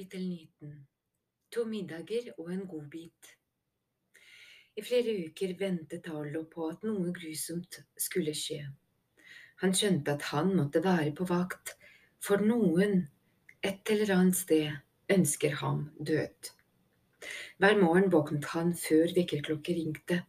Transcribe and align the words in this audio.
Kapittel 0.00 0.28
19 0.28 0.86
To 1.52 1.62
middager 1.68 2.30
og 2.38 2.46
en 2.54 2.62
godbit 2.68 3.26
I 4.80 4.84
flere 4.86 5.12
uker 5.26 5.52
ventet 5.60 6.08
Arlo 6.08 6.46
på 6.54 6.70
at 6.72 6.86
noe 6.88 7.12
grusomt 7.18 7.76
skulle 8.00 8.32
skje. 8.32 8.62
Han 9.60 9.76
skjønte 9.76 10.16
at 10.16 10.24
han 10.30 10.54
måtte 10.56 10.80
være 10.88 11.12
på 11.20 11.28
vakt, 11.28 11.74
for 12.16 12.40
noen 12.40 12.96
et 13.60 13.92
eller 13.92 14.16
annet 14.16 14.40
sted 14.40 15.12
ønsker 15.18 15.60
ham 15.60 15.90
død. 16.00 16.52
Hver 17.60 17.80
morgen 17.84 18.08
våknet 18.16 18.52
han 18.56 18.72
før 18.72 19.12
vekkerklokken 19.20 19.82
ringte, 19.82 20.22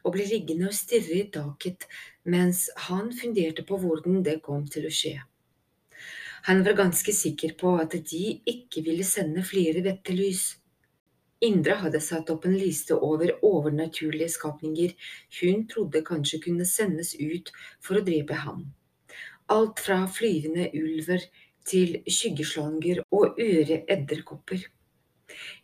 og 0.00 0.16
ble 0.16 0.32
liggende 0.32 0.72
og 0.72 0.80
stirre 0.80 1.26
i 1.26 1.30
taket 1.36 1.90
mens 2.24 2.70
han 2.88 3.12
funderte 3.12 3.68
på 3.68 3.84
hvordan 3.84 4.24
det 4.24 4.40
kom 4.48 4.64
til 4.64 4.88
å 4.88 5.00
skje. 5.02 5.18
Han 6.48 6.62
var 6.64 6.72
ganske 6.72 7.12
sikker 7.12 7.50
på 7.60 7.74
at 7.76 7.92
de 8.08 8.22
ikke 8.48 8.80
ville 8.86 9.04
sende 9.04 9.42
flere 9.44 9.82
vettelys. 9.84 10.54
Indra 11.44 11.74
hadde 11.82 12.00
satt 12.00 12.30
opp 12.32 12.46
en 12.48 12.54
liste 12.56 12.96
over 12.96 13.34
overnaturlige 13.44 14.30
skapninger 14.32 14.94
hun 15.42 15.66
trodde 15.68 16.00
kanskje 16.06 16.40
kunne 16.46 16.64
sendes 16.70 17.10
ut 17.20 17.52
for 17.84 18.00
å 18.00 18.04
drepe 18.06 18.38
ham. 18.46 18.62
Alt 19.52 19.82
fra 19.84 19.98
flyvende 20.08 20.70
ulver 20.80 21.26
til 21.68 21.98
skyggeslanger 22.08 23.02
og 23.12 23.36
øreedderkopper. 23.44 24.64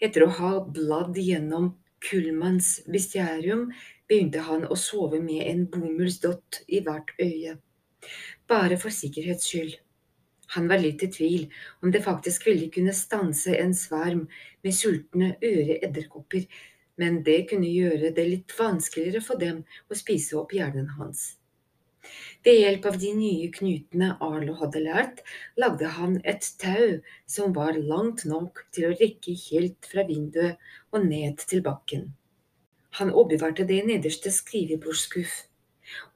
Etter 0.04 0.26
å 0.26 0.34
ha 0.36 0.52
bladd 0.68 1.16
gjennom 1.16 1.70
Kullmanns 2.04 2.82
bestiarium 2.92 3.70
begynte 4.04 4.44
han 4.50 4.68
å 4.68 4.76
sove 4.76 5.24
med 5.24 5.48
en 5.48 5.64
bomullsdott 5.72 6.60
i 6.68 6.84
hvert 6.84 7.16
øye, 7.16 7.56
bare 8.52 8.76
for 8.76 8.92
sikkerhets 8.92 9.48
skyld. 9.48 9.80
Han 10.54 10.68
var 10.70 10.82
litt 10.82 11.02
i 11.02 11.10
tvil 11.10 11.46
om 11.82 11.92
det 11.94 12.04
faktisk 12.04 12.46
ville 12.48 12.70
kunne 12.74 12.94
stanse 12.97 13.55
en 13.58 13.74
sverm 13.74 14.27
med 14.62 14.77
sultne 14.77 15.34
øreedderkopper, 15.42 16.47
men 17.00 17.22
det 17.27 17.41
kunne 17.50 17.70
gjøre 17.70 18.12
det 18.14 18.27
litt 18.28 18.58
vanskeligere 18.58 19.22
for 19.25 19.41
dem 19.41 19.64
å 19.91 19.98
spise 19.98 20.38
opp 20.38 20.55
hjernen 20.55 20.92
hans. 20.98 21.32
Ved 22.44 22.58
hjelp 22.60 22.86
av 22.91 22.98
de 23.00 23.10
nye 23.16 23.48
knutene 23.52 24.10
Arlo 24.25 24.55
hadde 24.58 24.82
lært, 24.84 25.22
lagde 25.56 25.88
han 25.98 26.19
et 26.32 26.50
tau 26.60 26.98
som 27.36 27.55
var 27.56 27.78
langt 27.78 28.27
nok 28.28 28.66
til 28.77 28.91
å 28.91 28.97
rekke 28.98 29.36
helt 29.47 29.88
fra 29.91 30.05
vinduet 30.08 30.60
og 30.92 31.06
ned 31.08 31.41
til 31.48 31.64
bakken. 31.64 32.10
Han 33.00 33.10
oppbevarte 33.10 33.66
det 33.66 33.80
nederste 33.88 34.30
skrivebordsskuff 34.30 35.38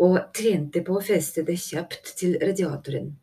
og 0.04 0.18
trente 0.36 0.84
på 0.84 0.98
å 0.98 1.06
feste 1.08 1.42
det 1.48 1.56
kjapt 1.64 2.12
til 2.20 2.36
radiatoren. 2.42 3.16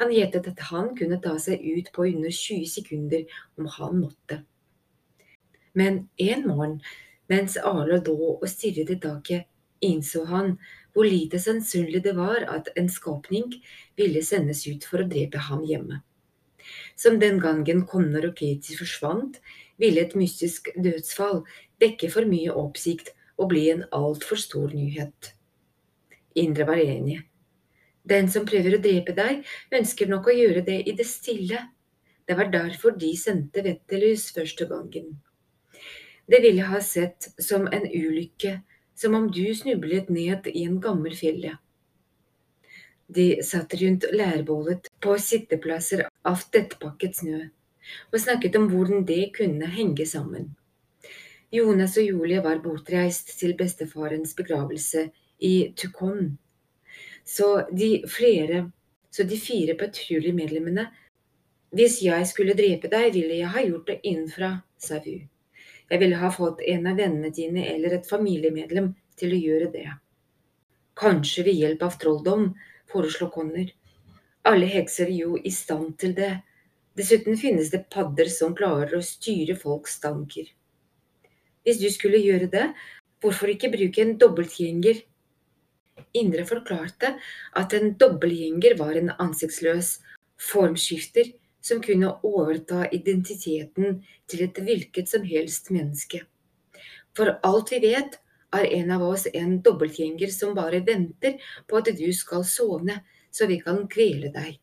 Han 0.00 0.12
gjettet 0.12 0.48
at 0.50 0.62
han 0.70 0.92
kunne 0.98 1.18
ta 1.24 1.36
seg 1.40 1.62
ut 1.64 1.90
på 1.94 2.06
under 2.10 2.32
20 2.32 2.68
sekunder 2.68 3.24
om 3.56 3.68
han 3.78 4.00
måtte. 4.02 4.42
Men 5.76 6.08
en 6.16 6.46
morgen, 6.48 6.80
mens 7.28 7.56
Arlo 7.56 8.00
lå 8.00 8.16
og 8.36 8.48
stirret 8.48 8.92
i 8.92 8.98
taket, 9.00 9.46
innså 9.84 10.24
han 10.28 10.56
hvor 10.96 11.04
lite 11.04 11.38
sannsynlig 11.40 12.00
det 12.04 12.14
var 12.16 12.46
at 12.48 12.70
en 12.80 12.88
skapning 12.88 13.50
ville 14.00 14.22
sendes 14.24 14.64
ut 14.66 14.86
for 14.88 15.02
å 15.02 15.08
drepe 15.08 15.42
ham 15.50 15.64
hjemme. 15.68 16.00
Som 16.96 17.20
den 17.20 17.38
gangen 17.40 17.84
Connor 17.86 18.30
og 18.30 18.38
Katie 18.38 18.78
forsvant, 18.78 19.40
ville 19.76 20.00
et 20.00 20.16
mystisk 20.16 20.70
dødsfall 20.80 21.42
vekke 21.80 22.08
for 22.12 22.28
mye 22.28 22.54
oppsikt 22.56 23.12
og 23.36 23.50
bli 23.52 23.66
en 23.74 23.84
altfor 23.92 24.40
stor 24.40 24.72
nyhet. 24.72 25.34
Indre 26.36 26.66
var 26.68 26.80
enig. 26.80 27.20
Den 28.06 28.28
som 28.30 28.46
prøver 28.46 28.76
å 28.76 28.82
drepe 28.82 29.14
deg, 29.16 29.42
ønsker 29.74 30.10
nok 30.10 30.30
å 30.30 30.36
gjøre 30.36 30.62
det 30.66 30.78
i 30.86 30.94
det 30.98 31.06
stille. 31.10 31.58
Det 32.26 32.36
var 32.38 32.50
derfor 32.52 32.94
de 32.98 33.12
sendte 33.18 33.64
Vettelys 33.66 34.28
første 34.34 34.66
gangen. 34.70 35.16
Det 36.26 36.40
ville 36.42 36.66
ha 36.66 36.80
sett 36.82 37.28
som 37.42 37.66
en 37.70 37.86
ulykke, 37.86 38.60
som 38.94 39.14
om 39.14 39.28
du 39.30 39.44
snublet 39.54 40.08
ned 40.10 40.46
i 40.50 40.64
en 40.66 40.80
gammel 40.82 41.14
felle. 41.18 41.56
De 43.06 43.26
satt 43.46 43.74
rundt 43.78 44.06
leirbålet 44.10 44.88
på 45.02 45.14
sitteplasser 45.22 46.06
av 46.26 46.42
tettpakket 46.50 47.20
snø, 47.20 47.42
og 48.10 48.18
snakket 48.22 48.58
om 48.58 48.66
hvordan 48.70 49.04
det 49.06 49.28
kunne 49.36 49.70
henge 49.70 50.06
sammen. 50.10 50.54
Jonas 51.54 51.94
og 52.00 52.08
Julie 52.10 52.42
var 52.42 52.58
bortreist 52.62 53.30
til 53.38 53.54
bestefarens 53.58 54.34
begravelse 54.34 55.06
i 55.38 55.54
Tukon 55.78 56.34
så 57.26 57.66
de, 57.72 58.04
flere, 58.08 58.70
så 59.10 59.26
de 59.26 59.38
fire 59.40 59.74
patruljemedlemmene 59.78 60.86
Hvis 61.76 61.98
jeg 62.04 62.26
skulle 62.30 62.54
drepe 62.54 62.88
deg, 62.88 63.10
ville 63.12 63.40
jeg 63.40 63.50
ha 63.50 63.62
gjort 63.66 63.88
det 63.90 63.96
innenfra, 64.06 64.52
sa 64.78 65.00
Vu. 65.02 65.26
Jeg 65.90 66.00
ville 66.00 66.18
ha 66.20 66.30
fått 66.32 66.62
en 66.62 66.86
av 66.86 66.98
vennene 66.98 67.32
dine 67.34 67.66
eller 67.72 67.96
et 67.96 68.06
familiemedlem 68.08 68.92
til 69.18 69.34
å 69.34 69.40
gjøre 69.40 69.70
det. 69.74 69.88
Kanskje 70.96 71.44
ved 71.48 71.58
hjelp 71.60 71.82
av 71.82 71.98
trolldom, 72.00 72.46
foreslo 72.90 73.28
Connor. 73.34 73.68
Alle 74.46 74.70
hekser 74.70 75.10
er 75.10 75.18
jo 75.18 75.36
i 75.36 75.50
stand 75.50 75.96
til 76.00 76.14
det. 76.16 76.30
Dessuten 76.96 77.36
finnes 77.36 77.68
det 77.74 77.88
padder 77.92 78.30
som 78.32 78.54
klarer 78.56 78.94
å 78.96 79.04
styre 79.04 79.58
folks 79.58 79.98
tanker. 80.00 80.46
Hvis 81.66 81.82
du 81.82 81.90
skulle 81.90 82.22
gjøre 82.22 82.48
det, 82.54 82.70
hvorfor 83.20 83.50
ikke 83.52 83.72
bruke 83.74 84.02
en 84.02 84.16
dobbeltgjenger 84.22 85.02
Indre 86.16 86.44
forklarte 86.48 87.14
at 87.56 87.74
en 87.76 87.94
dobbeltgjenger 88.00 88.76
var 88.78 88.96
en 88.96 89.12
ansiktsløs 89.22 89.96
formskifter 90.50 91.32
som 91.64 91.82
kunne 91.82 92.12
overta 92.26 92.86
identiteten 92.94 94.00
til 94.30 94.44
et 94.46 94.60
hvilket 94.62 95.10
som 95.10 95.24
helst 95.26 95.72
menneske. 95.74 96.22
For 97.16 97.38
alt 97.48 97.72
vi 97.72 97.80
vet, 97.88 98.18
er 98.54 98.68
en 98.78 98.92
av 98.94 99.02
oss 99.02 99.26
en 99.32 99.58
dobbeltgjenger 99.64 100.30
som 100.32 100.54
bare 100.56 100.82
venter 100.86 101.40
på 101.66 101.80
at 101.80 101.90
du 101.98 102.06
skal 102.14 102.44
sovne, 102.46 103.00
så 103.32 103.48
vi 103.50 103.58
kan 103.60 103.82
kvele 103.90 104.30
deg. 104.32 104.60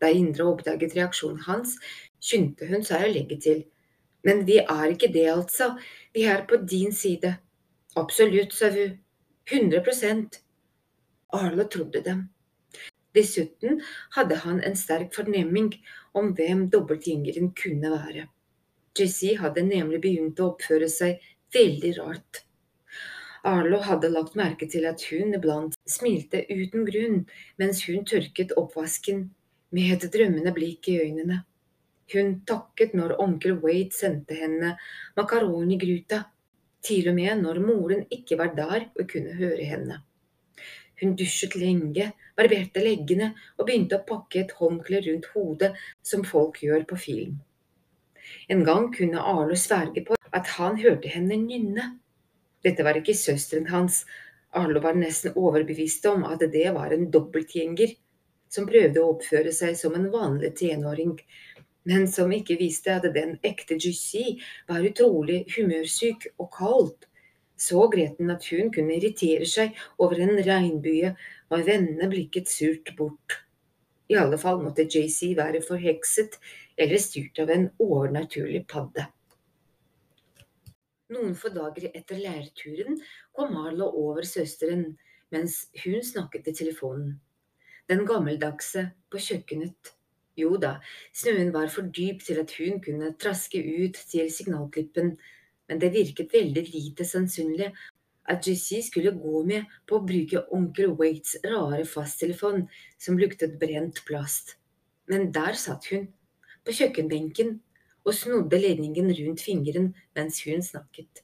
Da 0.00 0.08
Indre 0.08 0.46
oppdaget 0.48 0.96
reaksjonen 0.96 1.44
hans, 1.44 1.76
skyndte 2.22 2.70
hun 2.70 2.84
seg 2.86 3.04
å 3.04 3.12
legge 3.12 3.36
til. 3.42 3.64
Men 4.24 4.44
vi 4.48 4.58
er 4.62 4.86
ikke 4.92 5.12
det, 5.12 5.26
altså. 5.32 5.74
Vi 6.14 6.24
er 6.28 6.46
på 6.48 6.60
din 6.64 6.92
side. 6.92 7.36
Absolutt, 8.00 8.56
sa 8.56 8.70
hun. 8.72 8.96
100 9.50 9.82
Arlo 11.32 11.64
trodde 11.68 12.02
dem. 12.04 12.28
Dessuten 13.14 13.80
hadde 14.16 14.36
han 14.44 14.60
en 14.62 14.76
sterk 14.76 15.14
fornemming 15.14 15.72
om 16.12 16.30
hvem 16.34 16.68
dobbeltgjengeren 16.70 17.50
kunne 17.58 17.90
være. 17.90 18.28
Jessie 18.98 19.38
hadde 19.38 19.64
nemlig 19.66 20.00
begynt 20.04 20.40
å 20.40 20.52
oppføre 20.52 20.88
seg 20.90 21.22
veldig 21.54 21.92
rart. 21.98 22.44
Arlo 23.46 23.80
hadde 23.86 24.10
lagt 24.12 24.36
merke 24.36 24.68
til 24.68 24.84
at 24.86 25.02
hun 25.10 25.34
iblant 25.36 25.78
smilte 25.88 26.42
uten 26.50 26.84
grunn 26.88 27.22
mens 27.62 27.84
hun 27.88 28.04
tørket 28.04 28.52
oppvasken 28.60 29.30
med 29.74 29.94
et 29.94 30.10
drømmende 30.12 30.52
blikk 30.54 30.90
i 30.92 30.98
øynene. 31.06 31.40
Hun 32.12 32.40
takket 32.46 32.92
når 32.98 33.16
onkel 33.22 33.56
Wade 33.62 33.94
sendte 33.94 34.34
henne 34.34 34.74
makaronigruta, 35.16 36.24
til 36.82 37.10
og 37.10 37.16
med 37.16 37.42
når 37.44 37.60
moren 37.62 38.06
ikke 38.10 38.38
var 38.40 38.54
der 38.56 38.88
og 38.98 39.04
kunne 39.08 39.36
høre 39.38 39.66
henne. 39.68 40.00
Hun 41.00 41.14
dusjet 41.16 41.56
lenge, 41.56 42.10
barberte 42.36 42.82
leggene 42.84 43.32
og 43.56 43.66
begynte 43.66 43.98
å 43.98 44.06
pakke 44.08 44.42
et 44.42 44.56
håndkle 44.58 45.00
rundt 45.06 45.30
hodet, 45.34 45.70
som 46.02 46.26
folk 46.28 46.60
gjør 46.64 46.84
på 46.90 46.98
film. 47.00 47.38
En 48.52 48.64
gang 48.66 48.90
kunne 48.94 49.22
Arlo 49.32 49.56
sverge 49.56 50.04
på 50.06 50.18
at 50.30 50.50
han 50.58 50.76
hørte 50.80 51.10
henne 51.10 51.38
nynne. 51.40 51.86
Dette 52.64 52.84
var 52.86 52.98
ikke 53.00 53.16
søsteren 53.16 53.70
hans, 53.72 54.04
Arlo 54.52 54.82
var 54.82 54.98
nesten 54.98 55.36
overbevist 55.38 56.06
om 56.10 56.24
at 56.26 56.42
det 56.52 56.68
var 56.74 56.92
en 56.94 57.08
dobbeltgjenger 57.14 57.94
som 58.50 58.66
prøvde 58.66 59.02
å 59.02 59.12
oppføre 59.14 59.52
seg 59.54 59.76
som 59.78 59.94
en 59.94 60.08
vanlig 60.10 60.52
tenåring, 60.58 61.14
men 61.86 62.08
som 62.10 62.32
ikke 62.34 62.58
visste 62.60 62.96
at 62.98 63.06
den 63.14 63.36
ekte 63.46 63.78
Jussi 63.80 64.40
var 64.68 64.84
utrolig 64.86 65.44
humørsyk 65.54 66.32
og 66.36 66.50
kaldt 66.56 67.06
så 67.60 67.84
gretten 67.92 68.32
at 68.32 68.46
hun 68.50 68.72
kunne 68.72 68.96
irritere 68.96 69.46
seg 69.48 69.76
over 70.00 70.20
en 70.24 70.38
regnbue 70.46 71.12
og 71.50 71.64
vende 71.66 72.08
blikket 72.10 72.48
surt 72.48 72.94
bort. 72.96 73.36
I 74.10 74.16
alle 74.18 74.38
fall 74.40 74.58
måtte 74.62 74.88
JC 74.88 75.36
være 75.38 75.62
forhekset 75.62 76.40
eller 76.80 76.98
styrt 77.02 77.38
av 77.42 77.52
en 77.54 77.68
overnaturlig 77.78 78.64
padde. 78.70 79.06
Noen 81.10 81.34
få 81.38 81.50
dager 81.54 81.90
etter 81.90 82.20
lærturen 82.22 83.00
kom 83.34 83.52
Marlo 83.54 83.88
over 83.98 84.26
søsteren 84.26 84.92
mens 85.34 85.64
hun 85.84 86.02
snakket 86.06 86.50
i 86.50 86.54
telefonen. 86.62 87.16
Den 87.90 88.04
gammeldagse 88.06 88.88
på 89.10 89.18
kjøkkenet. 89.18 89.94
Jo 90.38 90.54
da, 90.62 90.76
snøen 91.12 91.50
var 91.54 91.70
for 91.74 91.90
dyp 91.90 92.22
til 92.24 92.38
at 92.42 92.54
hun 92.58 92.78
kunne 92.82 93.12
traske 93.18 93.58
ut 93.58 93.98
til 94.10 94.30
signalklippen 94.32 95.16
men 95.70 95.78
det 95.78 95.92
virket 95.94 96.32
veldig 96.34 96.64
lite 96.72 97.06
sannsynlig 97.06 97.70
at 98.30 98.46
Jesse 98.46 98.80
skulle 98.82 99.12
gå 99.14 99.42
med 99.46 99.70
på 99.86 99.98
å 99.98 100.06
bruke 100.06 100.42
onkel 100.54 100.96
Waits 100.98 101.36
rare 101.46 101.84
fasttelefon 101.86 102.64
som 102.98 103.18
luktet 103.18 103.54
brent 103.60 104.02
plast. 104.06 104.56
Men 105.10 105.30
der 105.34 105.54
satt 105.58 105.86
hun, 105.92 106.08
på 106.66 106.74
kjøkkenbenken 106.76 107.54
og 108.02 108.16
snodde 108.16 108.58
ledningen 108.60 109.12
rundt 109.14 109.42
fingeren 109.46 109.92
mens 110.18 110.42
hun 110.44 110.62
snakket. 110.62 111.22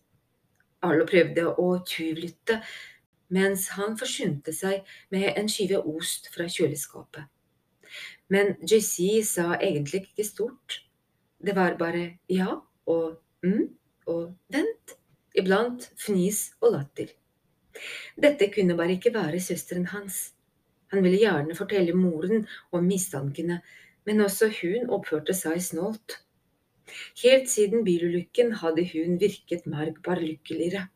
Arlo 0.87 1.07
prøvde 1.09 1.49
å 1.51 1.67
tjuvlytte, 1.89 2.61
mens 3.35 3.67
han 3.75 3.97
forsynte 3.99 4.55
seg 4.55 4.87
med 5.11 5.33
en 5.35 5.51
skive 5.51 5.81
ost 5.83 6.31
fra 6.35 6.47
kjøleskapet. 6.47 7.27
Men 8.31 8.55
JC 8.63 9.27
sa 9.27 9.57
egentlig 9.59 10.05
ikke 10.07 10.27
stort. 10.27 10.79
Det 11.43 11.55
var 11.59 11.77
bare 11.81 12.13
ja 12.31 12.61
og 12.87 13.19
mm 13.43 13.67
og 14.11 14.35
vent, 14.53 14.97
iblant 15.37 15.89
fnis 16.01 16.51
og 16.61 16.75
latter. 16.77 17.13
Dette 18.17 18.49
kunne 18.53 18.77
bare 18.79 18.97
ikke 18.97 19.13
være 19.15 19.41
søsteren 19.43 19.89
hans. 19.93 20.31
Han 20.95 21.03
ville 21.05 21.21
gjerne 21.21 21.57
fortelle 21.59 21.97
moren 21.97 22.47
om 22.73 22.87
mistankene, 22.87 23.61
men 24.07 24.23
også 24.23 24.49
hun 24.61 24.89
oppførte 24.95 25.35
seg 25.35 25.61
snålt. 25.63 26.21
Helt 27.23 27.51
siden 27.51 27.83
bilulykken 27.85 28.55
hadde 28.63 28.87
hun 28.93 29.19
virket 29.21 29.67
merkbar 29.67 30.23
lykkeligere, 30.23 30.87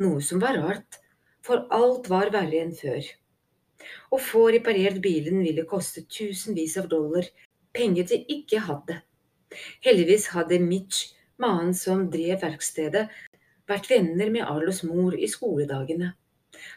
noe 0.00 0.22
som 0.24 0.40
var 0.42 0.56
rart, 0.58 1.00
for 1.44 1.68
alt 1.76 2.08
var 2.12 2.32
verre 2.32 2.62
enn 2.64 2.72
før. 2.76 3.04
Å 4.12 4.16
få 4.20 4.46
reparert 4.54 5.00
bilen 5.04 5.40
ville 5.44 5.66
koste 5.68 6.06
tusenvis 6.08 6.76
av 6.80 6.88
dollar, 6.92 7.28
penger 7.76 8.08
de 8.10 8.20
ikke 8.36 8.64
hadde. 8.66 9.00
Heldigvis 9.84 10.30
hadde 10.34 10.60
Mitch, 10.64 11.12
mannen 11.40 11.74
som 11.76 12.06
drev 12.12 12.40
verkstedet, 12.42 13.08
vært 13.70 13.90
venner 13.90 14.30
med 14.34 14.46
Arlos 14.46 14.82
mor 14.86 15.16
i 15.16 15.28
skoledagene. 15.30 16.14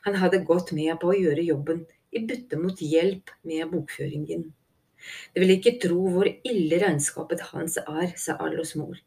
Han 0.06 0.18
hadde 0.22 0.44
gått 0.48 0.72
med 0.78 0.96
på 1.02 1.12
å 1.12 1.18
gjøre 1.18 1.46
jobben 1.46 1.86
i 2.14 2.22
bytte 2.28 2.60
mot 2.62 2.82
hjelp 2.82 3.34
med 3.50 3.72
bokføringen. 3.72 4.46
Du 5.34 5.42
vil 5.42 5.56
ikke 5.58 5.78
tro 5.84 6.06
hvor 6.14 6.30
ille 6.30 6.80
regnskapet 6.80 7.42
hans 7.52 7.80
er, 7.82 8.14
sa 8.16 8.38
Arlos 8.40 8.76
mor. 8.80 9.00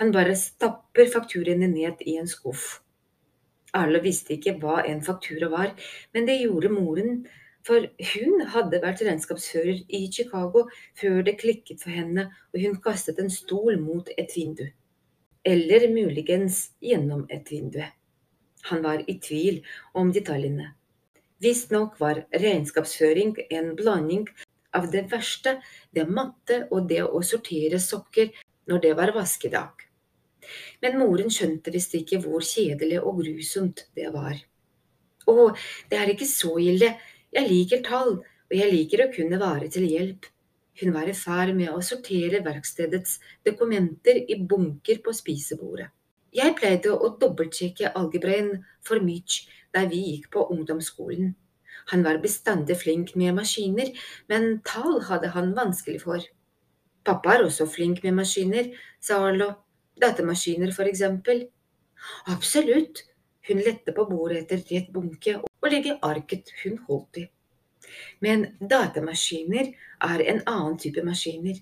Han 0.00 0.10
bare 0.14 0.34
stapper 0.38 1.10
fakturaene 1.12 1.68
ned 1.70 2.02
i 2.06 2.16
en 2.18 2.30
skuff. 2.30 2.80
Arlo 3.78 4.00
visste 4.02 4.34
ikke 4.34 4.56
hva 4.62 4.80
en 4.88 5.04
faktura 5.04 5.50
var, 5.52 5.74
men 6.16 6.26
det 6.26 6.40
gjorde 6.40 6.72
moren, 6.72 7.20
for 7.66 7.84
hun 8.14 8.46
hadde 8.54 8.80
vært 8.80 9.02
regnskapsfører 9.04 9.82
i 9.92 10.06
Chicago 10.14 10.64
før 10.98 11.20
det 11.26 11.36
klikket 11.42 11.82
for 11.82 11.92
henne 11.92 12.28
og 12.54 12.62
hun 12.62 12.78
kastet 12.84 13.18
en 13.20 13.30
stol 13.32 13.76
mot 13.82 14.08
et 14.16 14.32
vindu. 14.34 14.64
Eller 15.48 15.86
muligens 15.88 16.58
gjennom 16.84 17.24
et 17.32 17.52
vindu. 17.52 17.80
Han 18.68 18.82
var 18.84 19.04
i 19.08 19.14
tvil 19.22 19.62
om 19.96 20.10
detaljene. 20.12 20.74
Visstnok 21.40 21.96
var 22.02 22.24
regnskapsføring 22.34 23.36
en 23.48 23.70
blanding 23.78 24.26
av 24.76 24.90
det 24.92 25.06
verste 25.12 25.54
det 25.94 26.04
matte 26.10 26.64
og 26.68 26.88
det 26.90 27.00
å 27.06 27.22
sortere 27.24 27.80
sokker 27.80 28.34
når 28.68 28.82
det 28.84 28.94
var 28.98 29.14
vaskedag. 29.16 29.86
Men 30.82 30.98
moren 31.00 31.32
skjønte 31.32 31.72
visst 31.72 31.96
ikke 31.96 32.20
hvor 32.24 32.44
kjedelig 32.44 33.00
og 33.00 33.22
grusomt 33.22 33.86
det 33.96 34.10
var. 34.12 34.36
Å, 35.28 35.52
det 35.88 36.00
er 36.02 36.12
ikke 36.12 36.28
så 36.28 36.58
ille, 36.60 36.94
jeg 37.32 37.48
liker 37.48 37.84
tall, 37.88 38.18
og 38.20 38.54
jeg 38.56 38.72
liker 38.72 39.04
å 39.04 39.12
kunne 39.14 39.40
være 39.40 39.68
til 39.72 39.88
hjelp. 39.88 40.28
Hun 40.78 40.94
var 40.94 41.10
i 41.10 41.16
ferd 41.16 41.54
med 41.58 41.72
å 41.74 41.82
sortere 41.82 42.40
verkstedets 42.44 43.18
dokumenter 43.46 44.20
i 44.30 44.38
bunker 44.38 45.00
på 45.02 45.14
spisebordet. 45.16 45.88
Jeg 46.34 46.54
pleide 46.58 46.92
å 46.92 47.14
dobbeltsjekke 47.18 47.94
algebraen 47.98 48.58
for 48.84 49.02
Mitch 49.02 49.46
da 49.74 49.86
vi 49.88 50.00
gikk 50.12 50.28
på 50.34 50.44
ungdomsskolen. 50.52 51.32
Han 51.92 52.04
var 52.04 52.20
bestandig 52.22 52.76
flink 52.82 53.14
med 53.16 53.34
maskiner, 53.38 53.94
men 54.28 54.60
tall 54.66 55.00
hadde 55.08 55.32
han 55.32 55.54
vanskelig 55.56 56.02
for. 56.04 56.24
Pappa 57.08 57.38
er 57.38 57.46
også 57.46 57.64
flink 57.70 58.02
med 58.04 58.18
maskiner, 58.18 58.68
sa 59.00 59.22
Arlo. 59.30 59.54
Datamaskiner, 59.98 60.70
for 60.76 60.86
eksempel. 60.86 61.46
Absolutt. 62.30 63.02
Hun 63.48 63.64
lette 63.64 63.94
på 63.96 64.04
bordet 64.10 64.44
etter 64.44 64.60
rett 64.68 64.92
bunke 64.92 65.38
og 65.40 65.70
legge 65.72 65.96
arket 66.04 66.52
hun 66.62 66.76
holdt 66.86 67.22
i. 67.22 67.24
Men 68.24 68.46
datamaskiner 68.60 69.72
er 70.04 70.24
en 70.32 70.42
annen 70.44 70.78
type 70.80 71.02
maskiner. 71.06 71.58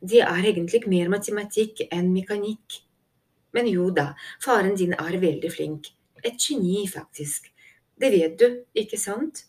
De 0.00 0.20
er 0.20 0.48
egentlig 0.50 0.82
mer 0.90 1.08
matematikk 1.12 1.86
enn 1.90 2.12
mekanikk. 2.12 2.82
Men 3.52 3.68
jo 3.68 3.90
da, 3.94 4.12
faren 4.44 4.76
din 4.76 4.94
er 4.96 5.18
veldig 5.20 5.50
flink. 5.52 5.88
Et 6.24 6.36
geni, 6.38 6.84
faktisk. 6.88 7.48
Det 8.00 8.12
vet 8.12 8.38
du, 8.40 8.62
ikke 8.78 8.98
sant? 9.00 9.44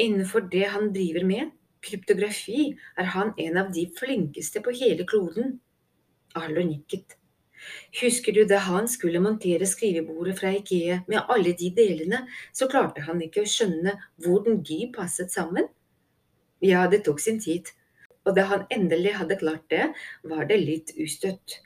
Innenfor 0.00 0.46
det 0.52 0.66
han 0.72 0.92
driver 0.94 1.26
med, 1.28 1.54
kryptografi, 1.84 2.70
er 2.96 3.10
han 3.14 3.32
en 3.40 3.58
av 3.60 3.72
de 3.74 3.86
flinkeste 3.98 4.62
på 4.64 4.74
hele 4.76 5.06
kloden. 5.08 5.58
Arlo 6.38 6.62
nikket. 6.64 7.19
Husker 8.00 8.32
du 8.36 8.44
da 8.48 8.60
han 8.64 8.88
skulle 8.88 9.20
montere 9.22 9.66
skrivebordet 9.68 10.38
fra 10.38 10.52
Ikea 10.56 11.00
med 11.10 11.28
alle 11.28 11.52
de 11.58 11.70
delene, 11.76 12.22
så 12.52 12.68
klarte 12.70 13.04
han 13.06 13.20
ikke 13.24 13.44
å 13.44 13.50
skjønne 13.50 13.96
hvordan 14.24 14.62
de 14.66 14.80
passet 14.94 15.32
sammen? 15.34 15.68
Ja, 16.64 16.86
det 16.92 17.02
tok 17.06 17.20
sin 17.20 17.40
tid, 17.40 17.72
og 18.24 18.36
da 18.36 18.46
han 18.50 18.66
endelig 18.72 19.16
hadde 19.18 19.38
klart 19.40 19.66
det, 19.72 19.90
var 20.22 20.46
det 20.48 20.60
litt 20.60 20.94
ustøtt. 21.00 21.60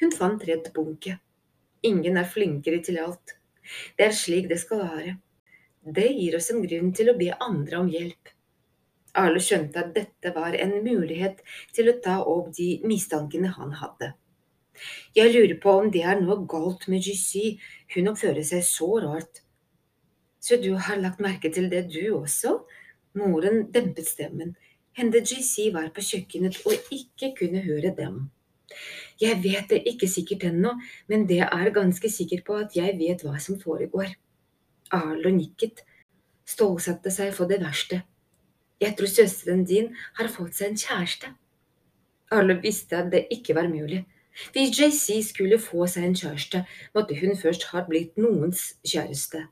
Hun 0.00 0.14
fant 0.14 0.44
redd 0.48 0.70
bunke. 0.74 1.18
Ingen 1.86 2.18
er 2.20 2.28
flinkere 2.28 2.82
til 2.84 3.00
alt. 3.02 3.36
Det 3.98 4.06
er 4.08 4.16
slik 4.16 4.48
det 4.50 4.60
skal 4.62 4.82
være. 4.84 5.16
Det 5.80 6.08
gir 6.12 6.36
oss 6.36 6.50
en 6.52 6.62
grunn 6.64 6.92
til 6.96 7.10
å 7.10 7.16
be 7.18 7.30
andre 7.36 7.80
om 7.80 7.90
hjelp. 7.90 8.32
Arle 9.20 9.42
skjønte 9.42 9.82
at 9.82 9.94
dette 9.94 10.32
var 10.34 10.54
en 10.54 10.76
mulighet 10.84 11.40
til 11.74 11.90
å 11.90 11.98
ta 12.04 12.20
opp 12.22 12.52
de 12.56 12.68
mistankene 12.86 13.50
han 13.56 13.72
hadde. 13.80 14.12
Jeg 15.16 15.32
lurer 15.34 15.56
på 15.62 15.76
om 15.82 15.90
det 15.92 16.02
er 16.06 16.20
noe 16.20 16.44
galt 16.48 16.86
med 16.88 17.04
GC, 17.04 17.58
hun 17.94 18.10
oppfører 18.12 18.44
seg 18.46 18.64
så 18.66 18.90
rart. 19.04 19.42
Så 20.40 20.56
du 20.62 20.72
har 20.74 21.00
lagt 21.00 21.20
merke 21.20 21.50
til 21.52 21.68
det 21.72 21.86
du 21.92 22.16
også? 22.16 22.60
Moren 23.18 23.66
dempet 23.74 24.08
stemmen. 24.08 24.54
Hende 24.96 25.20
GC 25.20 25.70
var 25.74 25.90
på 25.94 26.02
kjøkkenet 26.04 26.60
og 26.66 26.92
ikke 26.94 27.34
kunne 27.38 27.62
høre 27.64 27.92
dem. 27.96 28.30
Jeg 29.20 29.42
vet 29.42 29.68
det 29.70 29.82
ikke 29.90 30.08
sikkert 30.08 30.46
ennå, 30.48 30.76
men 31.10 31.26
det 31.28 31.42
er 31.44 31.74
ganske 31.74 32.10
sikker 32.10 32.44
på 32.46 32.56
at 32.62 32.76
jeg 32.76 32.96
vet 32.98 33.24
hva 33.26 33.36
som 33.42 33.58
foregår. 33.60 34.14
Arlo 34.94 35.30
nikket, 35.34 35.82
stålsatte 36.48 37.12
seg 37.14 37.34
for 37.36 37.50
det 37.50 37.60
verste. 37.62 38.00
Jeg 38.80 38.96
tror 38.96 39.10
søsteren 39.12 39.66
din 39.68 39.90
har 40.16 40.30
fått 40.32 40.56
seg 40.56 40.70
en 40.70 40.80
kjæreste. 40.80 41.34
Arlo 42.32 42.56
visste 42.62 42.96
at 42.96 43.10
det 43.12 43.26
ikke 43.34 43.54
var 43.58 43.68
mulig. 43.68 44.04
Hvis 44.54 44.72
JC 44.78 45.20
skulle 45.26 45.58
få 45.60 45.86
seg 45.90 46.06
en 46.06 46.16
kjæreste, 46.16 46.62
måtte 46.94 47.16
hun 47.18 47.36
først 47.38 47.68
ha 47.72 47.82
blitt 47.88 48.18
noens 48.20 48.74
kjæreste. 48.86 49.46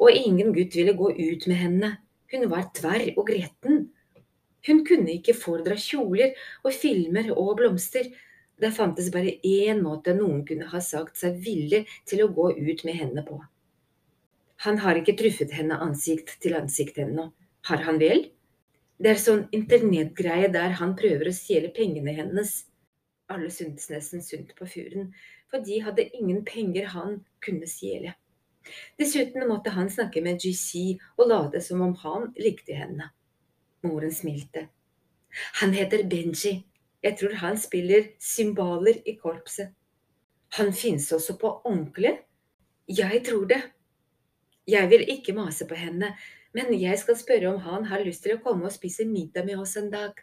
Og 0.00 0.10
ingen 0.12 0.54
gutt 0.56 0.76
ville 0.76 0.96
gå 0.96 1.12
ut 1.14 1.46
med 1.50 1.56
henne. 1.60 1.92
Hun 2.32 2.48
var 2.50 2.70
tverr 2.76 3.12
og 3.16 3.26
gretten. 3.28 3.86
Hun 4.66 4.82
kunne 4.86 5.14
ikke 5.16 5.36
fordra 5.36 5.76
kjoler 5.80 6.34
og 6.64 6.74
filmer 6.74 7.30
og 7.34 7.56
blomster. 7.60 8.10
Det 8.60 8.74
fantes 8.76 9.08
bare 9.12 9.38
én 9.46 9.80
måte 9.84 10.12
noen 10.16 10.42
kunne 10.48 10.68
ha 10.68 10.82
sagt 10.84 11.16
seg 11.20 11.38
villig 11.44 11.86
til 12.08 12.24
å 12.24 12.32
gå 12.34 12.50
ut 12.58 12.84
med 12.84 12.98
henne 12.98 13.24
på. 13.24 13.40
Han 14.66 14.82
har 14.82 14.98
ikke 15.00 15.16
truffet 15.16 15.54
henne 15.56 15.78
ansikt 15.80 16.34
til 16.44 16.58
ansikt 16.58 16.98
ennå, 17.00 17.30
har 17.70 17.80
han 17.86 17.96
vel? 18.00 18.26
Det 19.00 19.14
er 19.14 19.20
sånn 19.22 19.46
internettgreie 19.56 20.50
der 20.52 20.74
han 20.76 20.92
prøver 20.98 21.30
å 21.30 21.32
stjele 21.32 21.70
pengene 21.72 22.12
hennes. 22.18 22.66
Alle 23.30 23.50
syntes 23.54 23.90
nesten 23.92 24.22
sunt 24.26 24.54
på 24.58 24.66
fyren, 24.66 25.12
for 25.50 25.62
de 25.66 25.78
hadde 25.84 26.08
ingen 26.18 26.42
penger 26.44 26.90
han 26.94 27.20
kunne 27.44 27.68
stjele. 27.70 28.14
Dessuten 28.98 29.46
måtte 29.48 29.72
han 29.74 29.90
snakke 29.90 30.22
med 30.22 30.40
GC 30.42 30.98
og 31.16 31.30
late 31.30 31.62
som 31.64 31.82
om 31.84 31.94
han 32.02 32.28
likte 32.38 32.76
henne. 32.76 33.10
Moren 33.86 34.12
smilte. 34.14 34.66
Han 35.62 35.72
heter 35.72 36.04
Benji. 36.10 36.58
Jeg 37.00 37.16
tror 37.16 37.38
han 37.40 37.56
spiller 37.58 38.10
cymbaler 38.20 38.98
i 39.08 39.14
korpset. 39.16 39.70
Han 40.58 40.72
finnes 40.74 41.06
også 41.14 41.38
på 41.40 41.52
ordentlig? 41.64 42.18
Jeg 42.90 43.22
tror 43.24 43.46
det. 43.48 43.60
Jeg 44.68 44.90
vil 44.90 45.06
ikke 45.08 45.32
mase 45.32 45.66
på 45.66 45.78
henne, 45.78 46.10
men 46.52 46.74
jeg 46.74 46.98
skal 46.98 47.16
spørre 47.16 47.54
om 47.54 47.60
han 47.64 47.86
har 47.88 48.04
lyst 48.04 48.26
til 48.26 48.36
å 48.36 48.42
komme 48.42 48.66
og 48.68 48.74
spise 48.74 49.06
middag 49.08 49.46
med 49.46 49.62
oss 49.62 49.76
en 49.80 49.88
dag. 49.92 50.18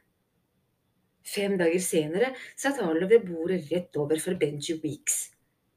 Fem 1.28 1.58
dager 1.60 1.82
senere 1.84 2.32
satt 2.56 2.80
Harlow 2.80 3.10
ved 3.12 3.26
bordet 3.28 3.68
rett 3.72 4.00
over 4.00 4.20
for 4.24 4.40
Benji 4.40 4.78
Weeks. 4.84 5.28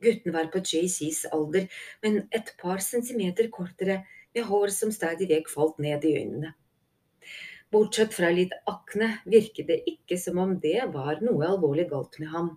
Gutten 0.01 0.33
var 0.33 0.49
på 0.53 0.63
JCs 0.63 1.27
alder, 1.35 1.67
men 2.03 2.23
et 2.33 2.55
par 2.61 2.81
centimeter 2.85 3.51
kortere, 3.53 4.05
med 4.31 4.47
hår 4.47 4.71
som 4.71 4.93
stadig 4.95 5.27
vekk 5.27 5.49
falt 5.51 5.81
ned 5.83 6.05
i 6.07 6.15
øynene. 6.21 6.53
Bortsett 7.75 8.15
fra 8.15 8.31
litt 8.35 8.55
akne 8.71 9.09
virket 9.31 9.67
det 9.67 9.81
ikke 9.91 10.19
som 10.19 10.39
om 10.43 10.57
det 10.63 10.87
var 10.95 11.19
noe 11.23 11.49
alvorlig 11.49 11.89
galt 11.91 12.19
med 12.23 12.31
ham. 12.31 12.51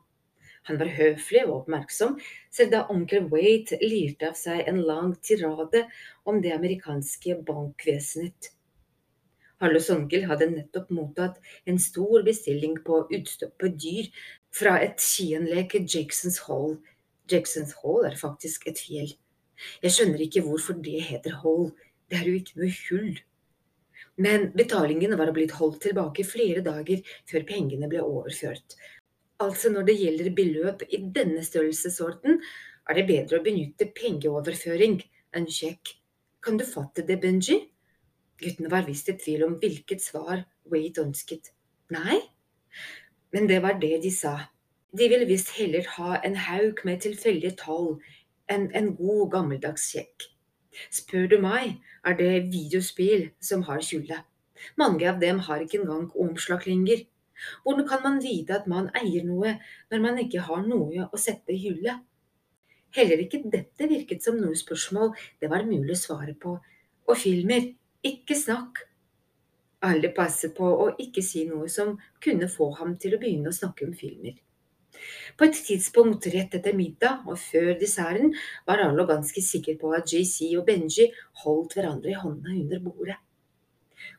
Han 0.70 0.80
var 0.80 0.94
høflig 0.96 1.44
og 1.48 1.56
oppmerksom, 1.58 2.16
selv 2.54 2.72
da 2.72 2.86
onkel 2.94 3.26
Wade 3.34 3.78
lirte 3.82 4.30
av 4.30 4.38
seg 4.40 4.64
en 4.70 4.80
lang 4.88 5.12
tirade 5.26 5.84
om 6.30 6.40
det 6.46 6.54
amerikanske 6.56 7.42
bankvesenet. 7.50 8.54
Harlos 9.62 9.90
onkel 9.94 10.26
hadde 10.30 10.50
nettopp 10.52 10.90
mottatt 10.92 11.38
en 11.70 11.80
stor 11.80 12.24
bestilling 12.26 12.80
på 12.86 13.04
utstoppet 13.14 13.78
dyr 13.80 14.10
fra 14.54 14.78
et 14.84 15.02
skianlegg 15.02 15.76
i 15.78 15.84
Jacksons 15.96 16.40
Hall. 16.48 16.78
Jacksons 17.32 17.76
Hall 17.82 18.08
er 18.10 18.18
faktisk 18.20 18.68
et 18.68 18.82
fjell. 18.82 19.14
Jeg 19.84 19.96
skjønner 19.96 20.24
ikke 20.26 20.44
hvorfor 20.46 20.80
det 20.84 21.04
heter 21.08 21.38
Hall, 21.44 21.70
det 22.10 22.20
er 22.20 22.28
jo 22.30 22.40
ikke 22.40 22.60
noe 22.60 22.74
hull. 22.90 23.14
Men 24.22 24.52
betalingen 24.54 25.16
var 25.18 25.32
blitt 25.34 25.56
holdt 25.58 25.82
tilbake 25.88 26.26
flere 26.28 26.62
dager 26.66 27.02
før 27.30 27.48
pengene 27.50 27.90
ble 27.90 28.04
overført. 28.04 28.76
Altså 29.42 29.72
når 29.74 29.88
det 29.88 29.98
gjelder 30.00 30.36
beløp 30.38 30.84
i 30.90 31.00
denne 31.16 31.42
størrelsesorden, 31.46 32.42
er 32.90 33.00
det 33.00 33.08
bedre 33.10 33.40
å 33.40 33.46
benytte 33.46 33.90
pengeoverføring 33.96 35.00
enn 35.34 35.48
sjekk. 35.50 35.96
Kan 36.44 36.60
du 36.60 36.66
fatte 36.68 37.06
det, 37.08 37.18
Benji? 37.24 37.62
Guttene 38.44 38.72
var 38.72 38.86
visst 38.88 39.10
i 39.10 39.18
tvil 39.18 39.46
om 39.48 39.56
hvilket 39.62 40.04
svar 40.04 40.44
Wade 40.72 41.04
ønsket. 41.04 41.52
Nei, 41.94 42.20
men 43.34 43.48
det 43.50 43.62
var 43.64 43.80
det 43.82 44.02
de 44.04 44.12
sa. 44.14 44.36
De 44.94 45.08
ville 45.10 45.28
visst 45.30 45.56
heller 45.58 45.88
ha 45.96 46.20
en 46.22 46.36
haug 46.38 46.84
med 46.86 47.02
tilfeldige 47.06 47.56
tall 47.64 47.96
enn 48.52 48.70
en 48.78 48.92
god, 48.98 49.32
gammeldags 49.34 49.88
sjekk. 49.90 50.28
Spør 50.94 51.28
du 51.32 51.40
meg, 51.42 51.80
er 52.06 52.18
det 52.20 52.52
videospill 52.54 53.30
som 53.42 53.64
har 53.70 53.82
skylda. 53.82 54.24
Mange 54.78 55.08
av 55.10 55.20
dem 55.22 55.42
har 55.48 55.64
ikke 55.64 55.82
engang 55.82 56.10
omslag 56.20 56.68
lenger. 56.70 57.06
Hvordan 57.64 57.88
kan 57.90 58.04
man 58.04 58.22
vite 58.24 58.56
at 58.56 58.68
man 58.70 58.90
eier 58.98 59.26
noe 59.28 59.56
når 59.92 60.04
man 60.04 60.20
ikke 60.22 60.44
har 60.48 60.66
noe 60.68 61.08
å 61.10 61.20
sette 61.20 61.56
i 61.56 61.62
hylla? 61.66 62.00
Heller 62.94 63.24
ikke 63.24 63.42
dette 63.50 63.90
virket 63.90 64.22
som 64.24 64.38
noe 64.38 64.56
spørsmål 64.58 65.16
det 65.42 65.50
var 65.50 65.66
mulig 65.66 65.96
å 65.96 66.04
svare 66.04 66.36
på. 66.38 66.60
Og 67.10 67.18
filmer, 67.20 67.74
ikke 68.04 68.38
snakk. 68.38 68.84
Alle 69.84 70.14
passer 70.16 70.54
på 70.56 70.64
å 70.64 70.94
ikke 71.02 71.24
si 71.26 71.44
noe 71.50 71.68
som 71.72 71.98
kunne 72.24 72.48
få 72.52 72.70
ham 72.80 72.96
til 73.00 73.16
å 73.16 73.20
begynne 73.20 73.52
å 73.52 73.56
snakke 73.56 73.88
om 73.88 73.96
filmer. 73.98 74.38
På 75.38 75.48
et 75.48 75.58
tidspunkt 75.68 76.28
rett 76.32 76.54
etter 76.56 76.76
middag 76.78 77.26
og 77.28 77.40
før 77.42 77.74
desserten 77.80 78.32
var 78.68 78.84
Arlo 78.86 79.08
ganske 79.10 79.42
sikker 79.44 79.80
på 79.82 79.92
at 79.98 80.12
JC 80.14 80.54
og 80.60 80.68
Benji 80.70 81.10
holdt 81.44 81.76
hverandre 81.76 82.14
i 82.14 82.20
hånda 82.20 82.54
under 82.54 82.84
bordet. 82.84 83.20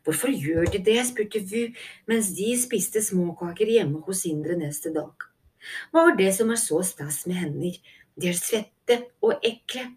Hvorfor 0.05 0.33
gjør 0.33 0.69
de 0.73 0.81
det, 0.85 0.99
spurte 1.07 1.41
Vu 1.45 1.73
mens 2.11 2.33
de 2.37 2.51
spiste 2.61 3.03
småkaker 3.05 3.71
hjemme 3.77 4.03
hos 4.07 4.25
Indre 4.29 4.57
neste 4.61 4.93
dag. 4.93 5.29
Hva 5.93 6.09
var 6.09 6.17
det 6.19 6.31
som 6.37 6.51
var 6.53 6.61
så 6.61 6.81
stas 6.85 7.25
med 7.29 7.41
hender, 7.41 7.77
de 8.21 8.31
er 8.31 8.37
svette 8.39 9.01
og 9.25 9.45
ekle. 9.45 9.89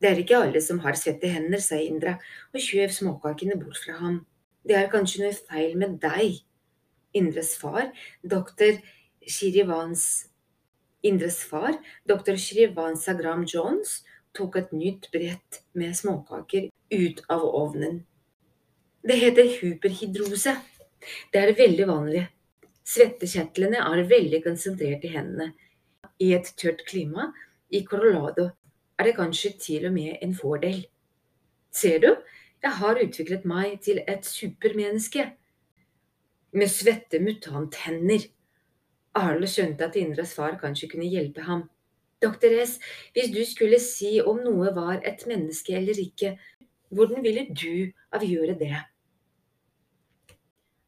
Det 0.00 0.10
er 0.10 0.20
ikke 0.20 0.40
alle 0.44 0.60
som 0.60 0.82
har 0.84 0.96
svette 0.98 1.28
hender, 1.30 1.60
sa 1.62 1.78
Indra 1.80 2.18
og 2.52 2.60
skjøv 2.60 2.92
småkakene 2.92 3.56
bort 3.60 3.80
fra 3.80 3.96
ham. 4.00 4.20
Det 4.66 4.76
er 4.76 4.90
kanskje 4.92 5.24
noe 5.24 5.36
feil 5.36 5.76
med 5.80 5.98
deg. 6.02 6.42
Indres 7.16 7.54
far, 7.56 7.92
doktor 8.20 8.76
Shirivans 9.24 10.26
Indres 11.06 11.38
far, 11.44 11.76
doktor 12.08 12.36
Shirivansa 12.36 13.12
Sagram 13.12 13.44
Jones, 13.46 14.00
tok 14.34 14.56
et 14.60 14.72
nytt 14.74 15.08
brett 15.12 15.60
med 15.78 15.94
småkaker 15.96 16.68
ut 16.92 17.22
av 17.32 17.44
ovnen. 17.46 18.00
Det 19.06 19.16
heter 19.20 19.52
hyperhidrose. 19.60 20.56
Det 21.32 21.40
er 21.40 21.54
veldig 21.56 21.86
vanlig. 21.88 22.24
Svettekjertlene 22.86 23.78
er 23.82 24.02
veldig 24.10 24.42
konsentrert 24.44 25.04
i 25.06 25.12
hendene. 25.14 25.52
I 26.18 26.32
et 26.34 26.50
tørt 26.58 26.82
klima 26.88 27.30
i 27.70 27.84
Colorado 27.86 28.50
er 28.98 29.08
det 29.08 29.16
kanskje 29.16 29.52
til 29.60 29.86
og 29.86 29.92
med 29.92 30.16
en 30.22 30.34
fordel. 30.34 30.86
Ser 31.72 31.98
du, 32.00 32.10
jeg 32.62 32.72
har 32.80 33.00
utviklet 33.02 33.44
meg 33.44 33.80
til 33.84 34.00
et 34.08 34.26
supermenneske. 34.26 35.26
Med 36.56 36.72
svette 36.72 37.20
mutanthender. 37.20 38.24
Arle 39.16 39.48
skjønte 39.48 39.84
at 39.84 39.96
Indras 39.96 40.34
far 40.36 40.56
kanskje 40.60 40.88
kunne 40.92 41.08
hjelpe 41.08 41.44
ham. 41.44 41.66
Doktor 42.22 42.52
S, 42.64 42.78
hvis 43.12 43.32
du 43.32 43.42
skulle 43.44 43.78
si 43.80 44.16
om 44.24 44.40
noe 44.40 44.72
var 44.76 45.02
et 45.04 45.26
menneske 45.28 45.76
eller 45.76 45.98
ikke, 46.00 46.38
hvordan 46.88 47.22
ville 47.24 47.44
du 47.52 47.92
avgjøre 48.16 48.56
det? 48.58 48.76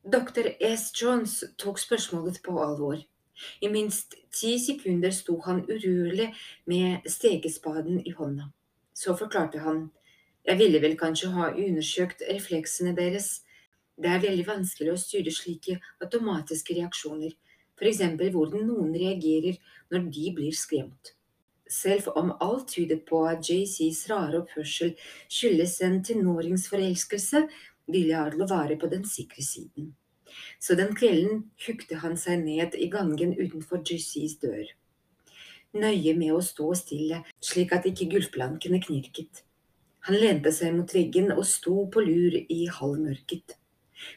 Doktor 0.08 0.48
S. 0.64 0.88
Jones 0.96 1.42
tok 1.60 1.78
spørsmålet 1.78 2.40
på 2.44 2.56
alvor. 2.64 2.96
I 3.60 3.68
minst 3.72 4.14
ti 4.34 4.54
sekunder 4.62 5.12
sto 5.14 5.38
han 5.44 5.64
urolig 5.68 6.28
med 6.70 7.06
stekespaden 7.10 8.00
i 8.06 8.14
hånda. 8.16 8.50
Så 8.94 9.14
forklarte 9.16 9.62
han, 9.62 9.88
jeg 10.48 10.58
ville 10.58 10.80
vel 10.82 10.96
kanskje 10.98 11.30
ha 11.34 11.50
undersøkt 11.52 12.24
refleksene 12.30 12.94
deres. 12.96 13.42
Det 13.98 14.10
er 14.10 14.24
veldig 14.24 14.46
vanskelig 14.48 14.94
å 14.94 15.00
styre 15.00 15.34
slike 15.34 15.76
automatiske 16.04 16.76
reaksjoner, 16.78 17.34
f.eks. 17.78 18.02
hvordan 18.32 18.66
noen 18.66 18.94
reagerer 18.94 19.58
når 19.92 20.10
de 20.14 20.26
blir 20.34 20.56
skremt. 20.56 21.14
Selv 21.68 22.08
om 22.16 22.32
alt 22.40 22.70
tydet 22.72 23.04
på 23.08 23.26
at 23.28 23.44
JCs 23.44 24.06
rare 24.08 24.40
oppførsel 24.40 24.94
skyldes 25.28 25.76
en 25.84 26.00
tenåringsforelskelse, 26.02 27.44
ville 27.92 28.20
Arlo 28.20 28.48
være 28.48 28.80
på 28.80 28.88
den 28.88 29.04
sikre 29.08 29.44
siden 29.44 29.92
så 30.60 30.76
den 30.78 30.94
kvelden 30.96 31.44
hukte 31.66 32.00
han 32.02 32.16
seg 32.20 32.44
ned 32.44 32.76
i 32.78 32.88
gangen 32.92 33.34
utenfor 33.38 33.82
Jussies 33.84 34.38
dør. 34.42 34.66
Nøye 35.76 36.14
med 36.16 36.32
å 36.32 36.40
stå 36.44 36.72
stille, 36.78 37.22
slik 37.44 37.74
at 37.76 37.86
ikke 37.88 38.08
gulvplankene 38.14 38.80
knirket. 38.84 39.44
Han 40.08 40.16
lente 40.16 40.52
seg 40.54 40.72
mot 40.72 40.94
veggen 40.94 41.32
og 41.34 41.44
sto 41.44 41.82
på 41.92 42.00
lur 42.00 42.38
i 42.40 42.60
halvmørket. 42.72 43.58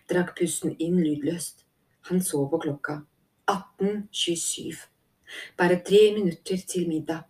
Drakk 0.07 0.35
pusten 0.37 0.77
inn 0.79 0.99
lydløst. 1.01 1.65
Han 2.07 2.21
så 2.23 2.45
på 2.49 2.61
klokka. 2.63 3.01
18.27. 3.51 4.77
Bare 5.59 5.81
tre 5.83 6.01
minutter 6.15 6.61
til 6.67 6.87
middag. 6.87 7.25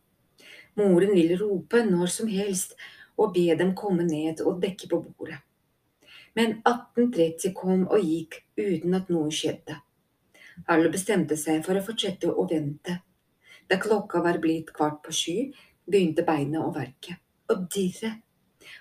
Moren 0.78 1.16
ville 1.16 1.40
rope 1.42 1.82
når 1.88 2.12
som 2.14 2.30
helst 2.32 2.76
og 3.18 3.34
be 3.36 3.50
dem 3.58 3.74
komme 3.78 4.06
ned 4.08 4.44
og 4.46 4.62
dekke 4.62 4.90
på 4.92 5.02
bordet. 5.02 5.42
Men 6.38 6.62
1830 6.64 7.54
kom 7.56 7.88
og 7.92 8.04
gikk 8.08 8.42
uten 8.58 8.96
at 8.96 9.10
noe 9.12 9.32
skjedde. 9.36 9.78
Alle 10.72 10.92
bestemte 10.94 11.38
seg 11.40 11.64
for 11.66 11.78
å 11.78 11.84
fortsette 11.84 12.32
å 12.32 12.46
vente. 12.48 13.02
Da 13.68 13.80
klokka 13.82 14.22
var 14.24 14.40
blitt 14.44 14.72
kvart 14.76 15.02
på 15.04 15.14
sju, 15.16 15.38
begynte 15.88 16.26
beinet 16.28 16.62
å 16.62 16.72
verke, 16.76 17.18
og 17.52 17.68
dirre. 17.72 18.18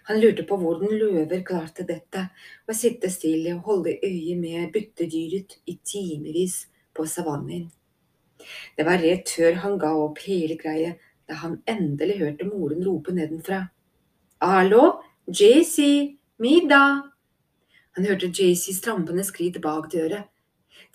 Han 0.08 0.20
lurte 0.20 0.44
på 0.46 0.58
hvordan 0.60 0.92
løver 0.98 1.42
klarte 1.46 1.86
dette, 1.86 2.26
å 2.68 2.76
sitte 2.76 3.10
stille 3.10 3.56
og 3.56 3.68
holde 3.68 3.96
øye 4.04 4.36
med 4.38 4.70
byttedyret 4.74 5.60
i 5.70 5.78
timevis 5.82 6.64
på 6.94 7.06
savannen. 7.06 7.68
Det 8.76 8.86
var 8.86 9.02
rett 9.02 9.30
før 9.30 9.60
han 9.64 9.78
ga 9.80 9.92
opp 10.00 10.20
hele 10.24 10.56
greia, 10.60 10.94
da 11.28 11.38
han 11.42 11.60
endelig 11.68 12.18
hørte 12.22 12.48
moren 12.48 12.82
rope 12.84 13.14
nedenfra. 13.14 13.62
Hallo, 14.42 15.00
JC, 15.28 16.16
middag! 16.42 17.10
Han 17.96 18.06
hørte 18.06 18.30
Jaycees 18.30 18.80
trampende 18.84 19.24
skritt 19.26 19.58
bak 19.62 19.90
døra. 19.92 20.22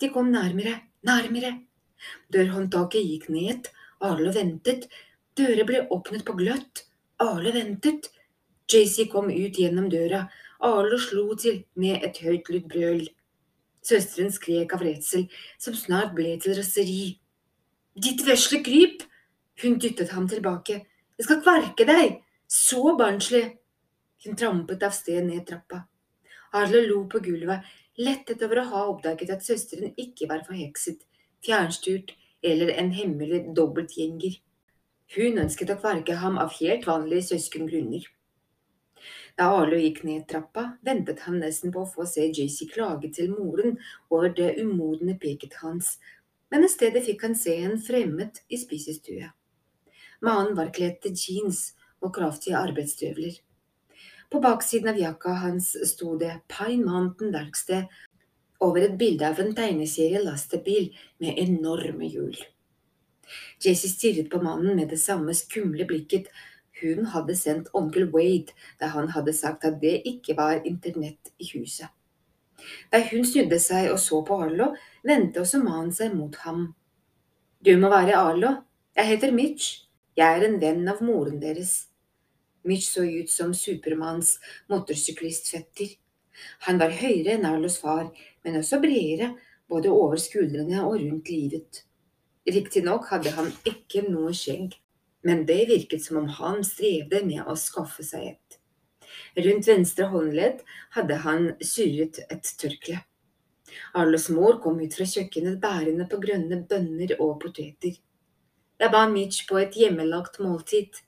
De 0.00 0.08
kom 0.12 0.30
nærmere, 0.32 0.78
nærmere. 1.06 1.52
Dørhåndtaket 2.32 3.04
gikk 3.04 3.28
ned, 3.32 3.68
Arle 4.04 4.32
ventet. 4.34 4.88
Døra 5.36 5.64
ble 5.68 5.84
åpnet 5.92 6.24
på 6.26 6.36
gløtt. 6.38 6.86
Arle 7.22 7.52
ventet. 7.54 8.10
Jaycee 8.72 9.08
kom 9.12 9.30
ut 9.30 9.60
gjennom 9.60 9.90
døra. 9.92 10.26
Arle 10.64 10.98
slo 11.00 11.34
til 11.38 11.62
med 11.76 12.04
et 12.04 12.18
høytlydt 12.24 12.68
brøl. 12.72 13.04
Søsteren 13.86 14.32
skrek 14.34 14.72
av 14.74 14.82
redsel, 14.82 15.28
som 15.62 15.76
snart 15.78 16.14
ble 16.16 16.34
til 16.42 16.56
raseri. 16.58 17.18
Ditt 17.94 18.24
vesle 18.26 18.62
kryp! 18.64 19.04
Hun 19.62 19.78
dyttet 19.80 20.10
ham 20.12 20.26
tilbake. 20.28 20.82
Jeg 21.16 21.28
skal 21.28 21.42
kverke 21.44 21.86
deg! 21.88 22.18
Så 22.46 22.96
barnslig! 22.98 23.44
Hun 24.24 24.36
trampet 24.36 24.82
av 24.84 24.92
sted 24.96 25.22
ned 25.24 25.46
trappa. 25.48 25.84
Arle 26.56 26.82
lo 26.86 27.02
på 27.12 27.20
gulvet, 27.24 27.64
lettet 28.00 28.42
over 28.46 28.62
å 28.62 28.68
ha 28.70 28.82
oppdaget 28.92 29.32
at 29.34 29.44
søsteren 29.44 29.94
ikke 30.00 30.28
var 30.30 30.44
forhekset, 30.48 31.02
fjernstyrt 31.44 32.14
eller 32.46 32.72
en 32.80 32.92
hemmelig 32.96 33.42
dobbeltgjenger. 33.56 34.38
Hun 35.16 35.40
ønsket 35.44 35.72
å 35.72 35.78
kverke 35.80 36.18
ham 36.22 36.38
av 36.42 36.54
helt 36.58 36.86
vanlige 36.88 37.28
søskengrunner. 37.30 38.06
Da 39.36 39.50
Arlo 39.52 39.76
gikk 39.76 40.00
ned 40.08 40.24
trappa, 40.30 40.78
ventet 40.86 41.20
han 41.26 41.38
nesten 41.42 41.72
på 41.72 41.82
å 41.84 41.90
få 41.90 42.06
se 42.08 42.24
JC 42.30 42.70
klage 42.72 43.10
til 43.18 43.34
moren 43.34 43.76
over 44.08 44.32
det 44.32 44.54
umodne 44.62 45.18
peket 45.20 45.58
hans, 45.60 45.98
men 46.50 46.64
i 46.64 46.70
stedet 46.72 47.04
fikk 47.04 47.26
han 47.26 47.36
se 47.36 47.58
en 47.66 47.76
fremmed 47.82 48.40
i 48.48 48.58
spisestua. 48.60 49.34
Mannen 50.24 50.56
var 50.56 50.72
kledd 50.72 51.02
til 51.04 51.18
jeans 51.20 51.74
og 52.00 52.14
kraftige 52.16 52.56
arbeidsstøvler. 52.56 53.36
På 54.30 54.40
baksiden 54.40 54.88
av 54.88 54.98
jakka 54.98 55.36
hans 55.42 55.70
sto 55.90 56.16
det 56.18 56.40
Pine 56.50 56.84
Mountain 56.84 57.32
Verksted 57.32 57.86
over 58.60 58.82
et 58.82 58.98
bilde 58.98 59.28
av 59.28 59.40
en 59.40 59.54
tegneserielastebil 59.54 60.90
med 61.22 61.38
enorme 61.38 62.08
hjul. 62.10 62.36
Jesse 63.62 63.88
stirret 63.90 64.30
på 64.30 64.42
mannen 64.42 64.76
med 64.76 64.90
det 64.90 65.00
samme 65.02 65.34
skumle 65.34 65.86
blikket 65.86 66.30
hun 66.80 67.06
hadde 67.12 67.36
sendt 67.38 67.70
onkel 67.74 68.10
Wade 68.12 68.52
da 68.80 68.90
han 68.92 69.08
hadde 69.14 69.34
sagt 69.36 69.64
at 69.64 69.78
det 69.80 70.00
ikke 70.08 70.36
var 70.36 70.64
internett 70.64 71.32
i 71.38 71.48
huset. 71.54 71.88
Da 72.92 73.00
hun 73.10 73.24
snudde 73.24 73.58
seg 73.62 73.90
og 73.92 74.00
så 74.00 74.22
på 74.26 74.36
Arlo, 74.42 74.72
vendte 75.06 75.42
også 75.42 75.60
mannen 75.62 75.92
seg 75.94 76.14
mot 76.16 76.36
ham. 76.44 76.70
Du 77.64 77.72
må 77.80 77.90
være 77.92 78.16
Arlo. 78.16 78.52
Jeg 78.96 79.12
heter 79.12 79.32
Mitch. 79.32 79.84
Jeg 80.16 80.38
er 80.38 80.46
en 80.46 80.60
venn 80.60 80.88
av 80.88 81.02
moren 81.04 81.40
deres. 81.40 81.86
Mitch 82.66 82.88
så 82.90 83.04
ut 83.04 83.30
som 83.30 83.54
Supermanns 83.54 84.36
motorsyklistfetter. 84.72 85.94
Han 86.68 86.80
var 86.82 86.94
høyere 86.98 87.36
enn 87.36 87.48
Arlos 87.48 87.78
far, 87.80 88.10
men 88.44 88.58
også 88.60 88.80
bredere, 88.82 89.32
både 89.70 89.90
over 89.90 90.20
skuldrene 90.20 90.82
og 90.84 91.00
rundt 91.00 91.30
livet. 91.32 91.82
Riktignok 92.46 93.08
hadde 93.10 93.32
han 93.34 93.48
ikke 93.66 94.04
noe 94.06 94.34
skjegg, 94.36 94.76
men 95.26 95.42
det 95.48 95.64
virket 95.70 96.04
som 96.04 96.20
om 96.20 96.28
han 96.38 96.62
strevde 96.66 97.24
med 97.26 97.48
å 97.48 97.56
skaffe 97.58 98.06
seg 98.06 98.34
et. 98.34 98.58
Rundt 99.36 99.68
venstre 99.68 100.06
håndledd 100.12 100.62
hadde 100.94 101.20
han 101.24 101.48
syret 101.64 102.20
et 102.30 102.52
tørkle. 102.60 103.00
Arlos 103.98 104.28
mor 104.30 104.60
kom 104.62 104.78
ut 104.80 104.94
fra 104.94 105.06
kjøkkenet 105.08 105.58
bærende 105.60 106.06
på 106.10 106.20
grønne 106.22 106.62
bønner 106.70 107.16
og 107.18 107.40
poteter. 107.42 107.96
Jeg 108.76 108.92
ba 108.92 109.02
Mitch 109.10 109.46
på 109.48 109.58
et 109.58 109.76
hjemmelagt 109.76 110.38
måltid. 110.44 111.00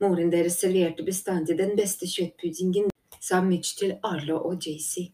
Moren 0.00 0.30
deres 0.32 0.60
serverte 0.60 1.06
bestandig 1.06 1.58
den 1.58 1.74
beste 1.78 2.08
kjøttpuddingen, 2.10 2.90
sa 3.20 3.40
Mitch 3.42 3.78
til 3.78 3.96
Arlo 4.02 4.38
og 4.48 4.60
Jaycee. 4.60 5.12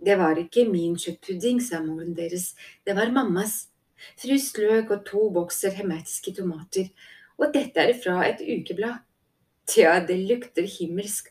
Det 0.00 0.16
var 0.16 0.38
ikke 0.40 0.64
min 0.68 0.94
kjøttpudding, 0.96 1.60
sa 1.60 1.82
moren 1.84 2.14
deres, 2.16 2.54
det 2.86 2.96
var 2.96 3.12
mammas 3.12 3.66
fryst 4.20 4.58
løk 4.60 4.90
og 4.94 5.04
to 5.08 5.26
bokser 5.34 5.74
hematiske 5.76 6.32
tomater, 6.36 6.88
og 7.40 7.52
dette 7.54 7.82
er 7.82 7.92
fra 7.96 8.22
et 8.28 8.40
ukeblad. 8.44 9.02
Tja, 9.70 9.98
det 10.06 10.18
lukter 10.28 10.66
himmelsk. 10.66 11.30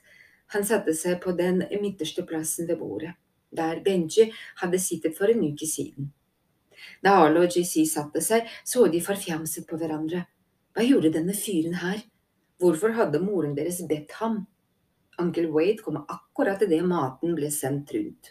Han 0.54 0.66
satte 0.66 0.96
seg 0.98 1.20
på 1.22 1.36
den 1.38 1.62
midterste 1.82 2.24
plassen 2.26 2.70
ved 2.70 2.80
bordet, 2.80 3.14
der 3.54 3.82
Benji 3.86 4.30
hadde 4.62 4.80
sittet 4.82 5.18
for 5.18 5.30
en 5.30 5.44
uke 5.52 5.68
siden. 5.70 6.12
Da 7.04 7.20
Arlo 7.26 7.44
og 7.44 7.54
JC 7.54 7.84
satte 7.90 8.22
seg, 8.24 8.48
så 8.66 8.88
de 8.88 9.02
forfjamset 9.04 9.68
på 9.70 9.78
hverandre. 9.78 10.24
Hva 10.80 10.86
gjorde 10.88 11.10
denne 11.12 11.34
fyren 11.36 11.74
her? 11.82 11.98
Hvorfor 12.64 12.94
hadde 12.96 13.20
moren 13.20 13.52
deres 13.58 13.82
bedt 13.84 14.14
ham? 14.22 14.46
Onkel 15.20 15.50
Wade 15.52 15.84
kom 15.84 15.98
akkurat 16.00 16.62
idet 16.64 16.86
maten 16.88 17.34
ble 17.36 17.50
sendt 17.52 17.92
rundt. 17.92 18.30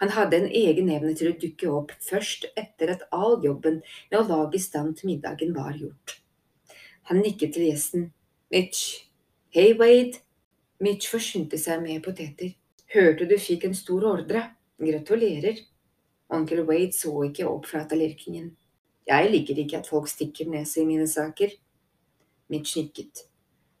Han 0.00 0.10
hadde 0.16 0.40
en 0.40 0.48
egen 0.50 0.90
evne 0.90 1.12
til 1.14 1.30
å 1.30 1.36
dukke 1.38 1.68
opp 1.70 1.92
først 2.02 2.48
etter 2.58 2.90
at 2.96 3.04
all 3.14 3.38
jobben 3.46 3.78
med 3.84 4.18
å 4.18 4.24
lage 4.26 4.58
i 4.58 4.64
stand 4.64 4.98
til 4.98 5.12
middagen 5.12 5.54
var 5.54 5.78
gjort. 5.78 6.16
Han 7.06 7.22
nikket 7.22 7.54
til 7.54 7.68
gjesten. 7.68 8.08
Mitch. 8.50 9.06
Hei, 9.54 9.70
Wade. 9.78 10.24
Mitch 10.82 11.06
forsynte 11.12 11.60
seg 11.68 11.84
med 11.86 12.02
poteter. 12.02 12.56
Hørte 12.96 13.30
du 13.30 13.36
fikk 13.38 13.68
en 13.70 13.78
stor 13.78 14.08
ordre. 14.16 14.42
Gratulerer. 14.82 15.62
Onkel 16.34 16.66
Wade 16.66 16.98
så 16.98 17.14
ikke 17.30 17.46
opp 17.46 17.70
fra 17.70 17.86
tallerkenen. 17.86 18.56
Jeg 19.10 19.30
liker 19.32 19.58
ikke 19.58 19.80
at 19.80 19.88
folk 19.90 20.06
stikker 20.08 20.46
nese 20.50 20.82
i 20.82 20.86
mine 20.86 21.06
saker. 21.10 21.50
Mitch 22.50 22.76
nikket. 22.78 23.24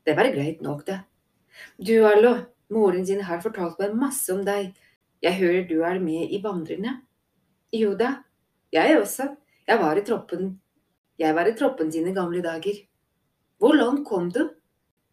Det 0.06 0.16
var 0.18 0.32
greit 0.34 0.62
nok, 0.64 0.82
det. 0.86 0.98
Du, 1.78 1.92
Arlo, 2.06 2.34
moren 2.74 3.04
din 3.06 3.22
har 3.26 3.42
fortalt 3.44 3.78
meg 3.78 3.94
masse 3.94 4.32
om 4.34 4.42
deg. 4.46 4.72
Jeg 5.22 5.38
hører 5.38 5.68
du 5.68 5.76
er 5.86 6.00
med 6.02 6.32
i 6.34 6.40
Vandrerne. 6.42 6.96
Jo 7.72 7.94
da, 7.94 8.16
jeg 8.74 8.98
også. 8.98 9.28
Jeg 9.68 9.78
var 9.78 9.98
i 9.98 10.04
troppen. 10.06 10.56
Jeg 11.18 11.34
var 11.36 11.46
i 11.46 11.54
troppen 11.54 11.92
dine 11.94 12.14
gamle 12.16 12.42
dager. 12.42 12.80
Hvor 13.60 13.76
langt 13.76 14.08
kom 14.08 14.32
du? 14.34 14.48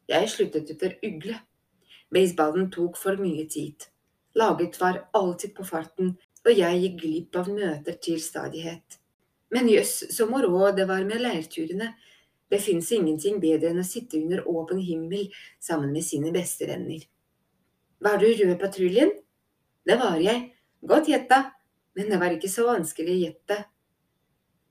Jeg 0.09 0.29
sluttet 0.31 0.71
etter 0.73 0.95
ugle. 1.05 1.35
Baseballen 2.13 2.71
tok 2.71 2.97
for 2.97 3.19
mye 3.21 3.45
tid. 3.51 3.85
Laget 4.37 4.79
var 4.81 5.03
alltid 5.13 5.53
på 5.57 5.65
farten, 5.67 6.15
og 6.45 6.53
jeg 6.55 6.79
gikk 6.81 7.01
glipp 7.01 7.37
av 7.41 7.51
møter 7.51 7.99
til 8.01 8.21
stadighet. 8.23 8.97
Men 9.53 9.69
jøss, 9.71 10.03
så 10.11 10.27
moro 10.27 10.71
det 10.75 10.87
var 10.89 11.05
med 11.07 11.21
leirturene. 11.23 11.93
Det 12.47 12.59
fins 12.63 12.91
ingenting 12.95 13.39
bedre 13.43 13.71
enn 13.71 13.83
å 13.83 13.87
sitte 13.87 14.19
under 14.19 14.43
åpen 14.47 14.79
himmel 14.83 15.27
sammen 15.63 15.91
med 15.91 16.05
sine 16.07 16.31
beste 16.35 16.67
venner. 16.67 17.03
Var 18.03 18.19
du 18.21 18.27
i 18.29 18.35
Rødpatruljen? 18.39 19.11
Det 19.87 19.97
var 19.99 20.19
jeg. 20.21 20.51
Godt 20.83 21.09
gjetta. 21.11 21.41
Men 21.97 22.11
det 22.11 22.19
var 22.21 22.35
ikke 22.35 22.51
så 22.51 22.67
vanskelig 22.67 23.13
å 23.15 23.21
gjette. 23.23 23.57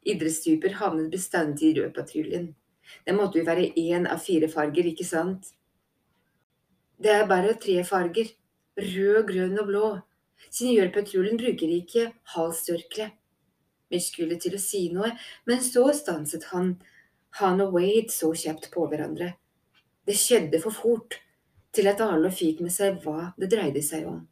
Idrettstyper 0.07 0.77
havnet 0.79 1.11
bestandig 1.11 1.73
i 1.73 1.77
Rød 1.81 1.95
patruljen. 1.97 2.51
Det 3.05 3.15
måtte 3.17 3.41
jo 3.41 3.47
være 3.49 3.73
én 3.75 4.07
av 4.07 4.21
fire 4.23 4.49
farger, 4.49 4.87
ikke 4.93 5.07
sant? 5.09 5.51
Det 7.03 7.11
er 7.13 7.27
bare 7.29 7.57
tre 7.61 7.81
farger. 7.85 8.31
Rød, 8.79 9.25
grønn 9.29 9.59
og 9.59 9.67
blå. 9.69 9.89
Seniorpatruljen 10.53 11.39
bruker 11.41 11.73
ikke 11.73 12.11
halstørkle. 12.37 13.11
Vi 13.89 14.01
skulle 14.03 14.39
til 14.43 14.57
å 14.57 14.63
si 14.63 14.87
noe, 14.95 15.13
men 15.47 15.63
så 15.63 15.87
stanset 15.95 16.49
han. 16.53 16.77
Han 17.41 17.61
og 17.63 17.77
Wade 17.77 18.11
så 18.11 18.33
kjapt 18.35 18.71
på 18.73 18.87
hverandre. 18.91 19.35
Det 20.07 20.17
skjedde 20.17 20.61
for 20.63 20.75
fort 20.75 21.19
til 21.77 21.91
at 21.91 22.01
alle 22.01 22.31
fikk 22.33 22.63
med 22.65 22.73
seg 22.73 23.01
hva 23.05 23.33
det 23.37 23.51
dreide 23.53 23.83
seg 23.85 24.07
om. 24.09 24.23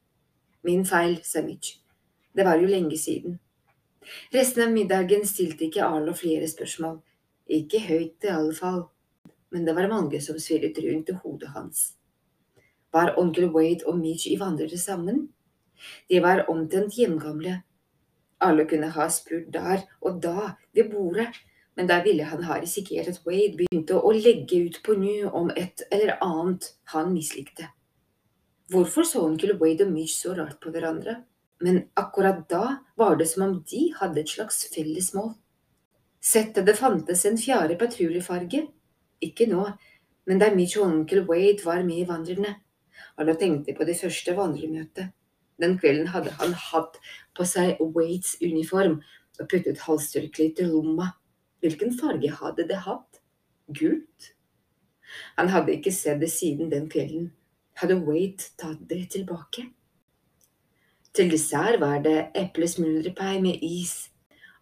Min 0.65 0.85
feil, 0.89 1.19
sa 1.23 1.43
Mitch. 1.45 1.77
Det 2.35 2.47
var 2.47 2.59
jo 2.59 2.71
lenge 2.71 2.97
siden. 2.99 3.37
Resten 4.33 4.65
av 4.65 4.73
middagen 4.73 5.27
stilte 5.29 5.67
ikke 5.69 5.85
Arlo 5.85 6.15
flere 6.17 6.49
spørsmål. 6.51 6.99
Ikke 7.53 7.83
høyt, 7.85 8.25
i 8.25 8.33
alle 8.33 8.55
fall. 8.57 8.87
Men 9.53 9.69
det 9.69 9.75
var 9.77 9.91
mange 9.93 10.21
som 10.25 10.39
svirret 10.41 10.81
rundt 10.83 11.13
i 11.13 11.19
hodet 11.21 11.53
hans. 11.55 11.85
Var 12.95 13.15
onkel 13.21 13.51
Wade 13.53 13.87
og 13.87 13.99
Mitch 13.99 14.27
i 14.31 14.39
vandrere 14.41 14.79
sammen? 14.81 15.29
De 16.09 16.21
var 16.25 16.47
omtrent 16.51 16.97
hjemgamle. 16.97 17.61
Alle 18.41 18.67
kunne 18.67 18.91
ha 18.95 19.09
spurt 19.13 19.53
der 19.53 19.85
og 20.01 20.23
da, 20.23 20.55
ved 20.75 20.91
bordet, 20.91 21.31
men 21.77 21.89
der 21.89 22.03
ville 22.05 22.25
han 22.25 22.43
ha 22.47 22.59
risikert 22.61 23.09
at 23.11 23.23
Wade 23.27 23.59
begynte 23.59 23.99
å 23.99 24.13
legge 24.15 24.61
ut 24.67 24.81
på 24.87 24.95
ny 24.99 25.25
om 25.27 25.51
et 25.57 25.83
eller 25.91 26.19
annet 26.23 26.71
han 26.95 27.13
mislikte. 27.15 27.71
Hvorfor 28.71 29.07
så 29.07 29.25
onkel 29.27 29.57
Wade 29.61 29.85
og 29.85 29.93
Mish 29.93 30.23
så 30.23 30.35
rart 30.39 30.61
på 30.63 30.71
hverandre? 30.75 31.23
Men 31.61 31.85
akkurat 31.97 32.45
da 32.51 32.79
var 32.99 33.17
det 33.17 33.27
som 33.31 33.47
om 33.47 33.57
de 33.71 33.89
hadde 33.99 34.23
et 34.23 34.31
slags 34.31 34.65
felles 34.75 35.13
mål. 35.15 35.35
Sett 36.25 36.57
det 36.67 36.77
fantes 36.79 37.25
en 37.29 37.37
fjerde 37.39 37.77
patruljefarge? 37.81 38.65
Ikke 39.25 39.47
nå, 39.51 39.67
men 40.25 40.41
der 40.41 40.55
Mitch 40.57 40.79
og 40.79 40.87
onkel 40.89 41.27
Wade 41.29 41.65
var 41.65 41.83
med 41.85 42.03
i 42.03 42.09
Vandrerne. 42.09 42.55
Alle 43.19 43.35
tenkte 43.39 43.75
på 43.77 43.85
det 43.85 43.99
første 44.01 44.35
vandremøtet. 44.37 45.13
Den 45.61 45.77
kvelden 45.79 46.09
hadde 46.11 46.33
han 46.41 46.55
hatt 46.71 46.97
på 47.37 47.47
seg 47.49 47.81
Waits 47.95 48.37
uniform 48.43 49.01
og 49.41 49.49
puttet 49.51 49.83
halstørkleet 49.85 50.63
i 50.63 50.69
lomma. 50.71 51.13
Hvilken 51.65 51.95
farge 51.99 52.31
hadde 52.41 52.69
det 52.69 52.83
hatt? 52.87 53.23
Gult? 53.75 54.35
Han 55.39 55.49
hadde 55.53 55.75
ikke 55.77 55.93
sett 55.95 56.21
det 56.21 56.31
siden 56.33 56.71
den 56.73 56.91
kvelden 56.93 57.33
hadde 57.81 57.99
Wait 58.07 58.53
tatt 58.59 58.83
det 58.91 59.11
tilbake. 59.15 59.69
Til 61.15 61.31
dessert 61.31 61.81
var 61.83 62.01
det 62.03 62.31
eplesmuldrepai 62.39 63.41
med 63.43 63.63
is. 63.63 64.11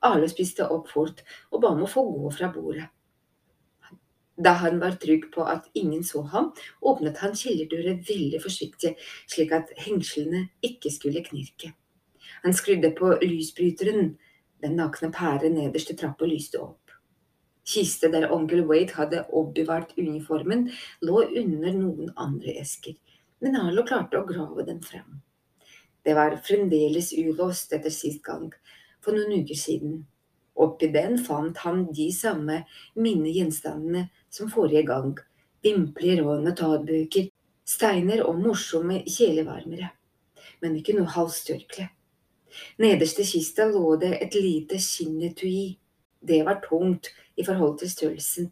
Alle 0.03 0.29
spiste 0.29 0.67
opp 0.69 0.91
fort 0.93 1.23
og 1.51 1.63
ba 1.63 1.73
om 1.73 1.85
å 1.85 1.91
få 1.91 2.05
gå 2.09 2.33
fra 2.37 2.51
bordet. 2.53 2.89
Da 4.43 4.55
han 4.63 4.81
var 4.81 4.97
trygg 5.01 5.29
på 5.35 5.45
at 5.47 5.69
ingen 5.79 6.03
så 6.05 6.23
ham, 6.33 6.51
åpnet 6.81 7.21
han 7.21 7.37
kjellerdøra 7.37 7.99
veldig 8.09 8.41
forsiktig, 8.43 8.95
slik 9.29 9.53
at 9.55 9.71
hengslene 9.85 10.47
ikke 10.65 10.91
skulle 10.91 11.23
knirke. 11.25 11.75
Han 12.43 12.55
skrudde 12.55 12.91
på 12.91 13.15
lysbryteren. 13.23 14.17
Den 14.63 14.77
nakne 14.79 15.11
pære 15.15 15.51
nederst 15.51 15.91
i 15.91 15.97
trappa 15.99 16.27
lyste 16.27 16.61
opp. 16.63 16.83
Kiste 17.67 18.11
der 18.11 18.31
onkel 18.35 18.65
Wade 18.67 18.97
hadde 18.97 19.25
oppbevart 19.31 19.93
uniformen, 19.99 20.69
lå 21.03 21.23
under 21.23 21.75
noen 21.77 22.11
andre 22.19 22.57
esker, 22.59 22.97
men 23.43 23.59
Arlo 23.59 23.85
klarte 23.87 24.19
å 24.19 24.27
grave 24.27 24.67
den 24.67 24.81
frem. 24.83 25.21
Det 26.03 26.17
var 26.19 26.41
fremdeles 26.43 27.13
ulåst 27.15 27.73
etter 27.75 27.95
sist 27.95 28.25
gang, 28.27 28.51
for 29.03 29.15
noen 29.15 29.45
uker 29.45 29.59
siden. 29.59 30.01
Oppi 30.59 30.91
den 30.93 31.15
fant 31.23 31.63
han 31.63 31.87
de 31.95 32.09
samme 32.13 32.65
minnegjenstandene 32.99 34.09
som 34.31 34.51
forrige 34.51 34.83
gang, 34.91 35.15
vimpler 35.63 36.27
og 36.27 36.43
notatbøker, 36.43 37.31
steiner 37.63 38.27
og 38.27 38.43
morsomme 38.43 39.05
kjelevarmere, 39.07 39.95
men 40.61 40.79
ikke 40.83 40.99
noe 40.99 41.15
halstørkle. 41.15 41.93
Nederst 42.83 43.21
i 43.21 43.27
kista 43.27 43.67
lå 43.71 43.97
det 44.01 44.13
et 44.23 44.35
lite 44.35 44.79
skinnetui. 44.81 45.79
Det 46.21 46.43
var 46.47 46.61
tungt, 46.65 47.11
i 47.37 47.45
forhold 47.45 47.79
til 47.81 47.91
størrelsen, 47.91 48.51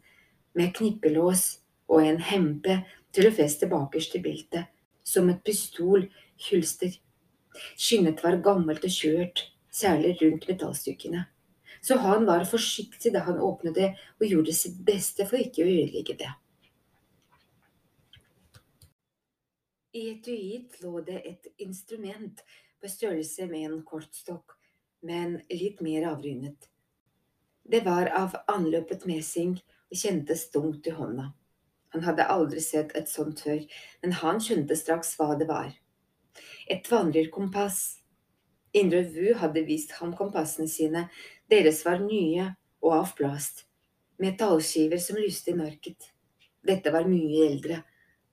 med 0.57 0.73
knippelås 0.75 1.61
og 1.87 2.01
en 2.03 2.19
hempe 2.23 2.81
til 3.13 3.27
å 3.27 3.35
feste 3.35 3.69
bakerst 3.71 4.15
i 4.17 4.23
beltet, 4.23 4.71
som 5.03 5.29
et 5.29 5.43
pistolhylster. 5.45 6.97
Skinnet 7.77 8.23
var 8.23 8.39
gammelt 8.43 8.85
og 8.87 8.95
kjørt, 8.95 9.45
særlig 9.71 10.17
rundt 10.21 10.47
metallstykkene, 10.49 11.25
så 11.81 11.97
han 12.03 12.25
var 12.27 12.47
forsiktig 12.49 13.13
da 13.13 13.23
han 13.27 13.39
åpnet 13.39 13.77
det 13.77 13.89
og 14.19 14.27
gjorde 14.27 14.55
sitt 14.55 14.79
beste 14.87 15.27
for 15.29 15.39
ikke 15.39 15.63
å 15.63 15.71
ødelegge 15.71 16.17
det. 16.19 16.31
I 19.91 20.05
etuiet 20.13 20.77
lå 20.83 21.01
det 21.03 21.17
et 21.27 21.47
instrument 21.59 22.43
på 22.81 22.89
størrelse 22.89 23.45
med 23.45 23.67
en 23.67 23.81
kortstokk, 23.85 24.57
men 25.05 25.39
litt 25.49 25.81
mer 25.85 26.07
avrundet. 26.09 26.69
Det 27.63 27.83
var 27.85 28.09
av 28.17 28.33
anløpet 28.49 29.05
mesing 29.05 29.53
og 29.61 29.99
kjentes 30.01 30.47
tungt 30.53 30.87
i 30.89 30.95
hånda. 30.97 31.31
Han 31.93 32.05
hadde 32.07 32.25
aldri 32.33 32.61
sett 32.63 32.95
et 32.97 33.09
sånt 33.11 33.43
før, 33.43 33.61
men 34.01 34.15
han 34.21 34.39
skjønte 34.41 34.77
straks 34.79 35.13
hva 35.19 35.35
det 35.37 35.47
var. 35.49 35.69
Et 36.71 36.87
vandrerkompass. 36.91 37.99
Indre 38.73 39.03
Vu 39.11 39.33
hadde 39.35 39.65
vist 39.67 39.91
ham 39.99 40.15
kompassene 40.15 40.69
sine, 40.71 41.05
deres 41.51 41.83
var 41.85 41.99
nye 41.99 42.53
og 42.81 42.95
av 42.95 43.13
plast, 43.17 43.65
metallskiver 44.23 45.01
som 45.03 45.19
lyste 45.19 45.51
i 45.51 45.57
mørket. 45.59 46.07
Dette 46.63 46.93
var 46.93 47.09
mye 47.09 47.45
eldre. 47.49 47.81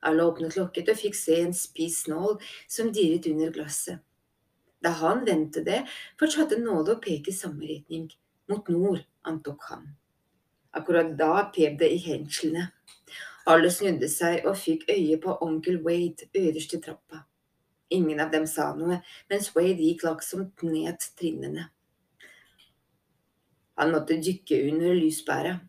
Alle 0.06 0.24
åpnet 0.30 0.54
lokket 0.54 0.92
og 0.92 1.00
fikk 1.00 1.16
se 1.18 1.40
en 1.42 1.56
spiss 1.56 2.04
nål 2.06 2.38
som 2.70 2.92
dirret 2.94 3.26
under 3.26 3.50
glasset. 3.50 3.98
Da 4.84 4.92
han 5.00 5.24
vendte 5.26 5.64
det, 5.66 5.82
fortsatte 6.20 6.58
nåde 6.60 6.94
å 6.94 7.02
peke 7.02 7.32
i 7.32 7.36
samme 7.36 7.66
retning, 7.66 8.08
mot 8.48 8.68
nord, 8.70 9.02
antok 9.26 9.64
han. 9.70 9.88
Akkurat 10.76 11.14
da 11.18 11.48
pep 11.54 11.78
det 11.80 11.88
i 11.94 12.02
hengslene. 12.02 12.68
Alle 13.48 13.70
snudde 13.72 14.10
seg 14.12 14.44
og 14.46 14.58
fikk 14.60 14.84
øye 14.92 15.16
på 15.22 15.34
onkel 15.44 15.80
Wade 15.84 16.28
øverst 16.36 16.74
i 16.76 16.80
trappa. 16.84 17.24
Ingen 17.90 18.20
av 18.20 18.30
dem 18.30 18.44
sa 18.46 18.68
noe, 18.76 19.00
mens 19.30 19.54
Wade 19.56 19.80
gikk 19.80 20.04
laksomt 20.04 20.62
ned 20.62 21.00
trinnene. 21.16 21.70
Han 23.78 23.94
måtte 23.94 24.18
dykke 24.20 24.60
under 24.68 24.94
lyspæret. 24.98 25.64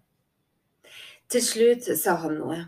Til 1.29 1.43
slutt 1.45 1.87
sa 1.95 2.17
han 2.23 2.39
noe. 2.41 2.59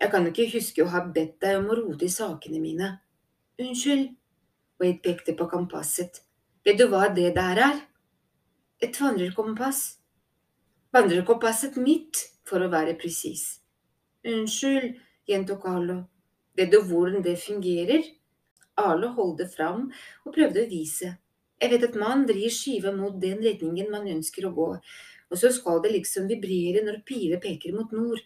Jeg 0.00 0.12
kan 0.12 0.26
ikke 0.28 0.48
huske 0.52 0.84
å 0.84 0.90
ha 0.92 1.00
bedt 1.12 1.40
deg 1.42 1.58
om 1.58 1.70
å 1.72 1.76
rote 1.78 2.06
i 2.06 2.12
sakene 2.12 2.60
mine. 2.60 2.90
Unnskyld, 3.60 4.12
Wade 4.80 5.02
pekte 5.04 5.34
på 5.36 5.46
kompasset. 5.50 6.22
Vet 6.64 6.78
du 6.80 6.86
hva 6.88 7.08
det 7.12 7.34
der 7.36 7.58
er? 7.60 7.80
Et 8.80 8.96
vandrerkompass. 8.96 9.98
Vandrerkompasset 10.96 11.76
mitt, 11.76 12.16
for 12.48 12.64
å 12.64 12.70
være 12.72 12.96
presis. 12.98 13.60
Unnskyld, 14.26 14.96
gjentok 15.28 15.66
Arlo. 15.68 15.98
Vet 16.56 16.72
du 16.72 16.80
hvordan 16.82 17.22
det 17.24 17.36
fungerer? 17.42 18.08
Arlo 18.80 19.12
holdt 19.16 19.42
det 19.42 19.50
fram 19.52 19.86
og 20.24 20.34
prøvde 20.34 20.64
å 20.64 20.70
vise. 20.70 21.12
Jeg 21.60 21.74
vet 21.74 21.86
at 21.90 22.00
man 22.00 22.24
vrir 22.28 22.52
skiva 22.52 22.92
mot 22.96 23.20
den 23.20 23.42
retningen 23.44 23.92
man 23.92 24.08
ønsker 24.08 24.48
å 24.48 24.54
gå, 24.56 24.68
og 25.30 25.38
så 25.38 25.52
skal 25.52 25.82
det 25.84 25.92
liksom 25.92 26.28
vibrere 26.30 26.82
når 26.86 27.02
piler 27.06 27.40
peker 27.42 27.76
mot 27.76 27.92
nord. 27.92 28.22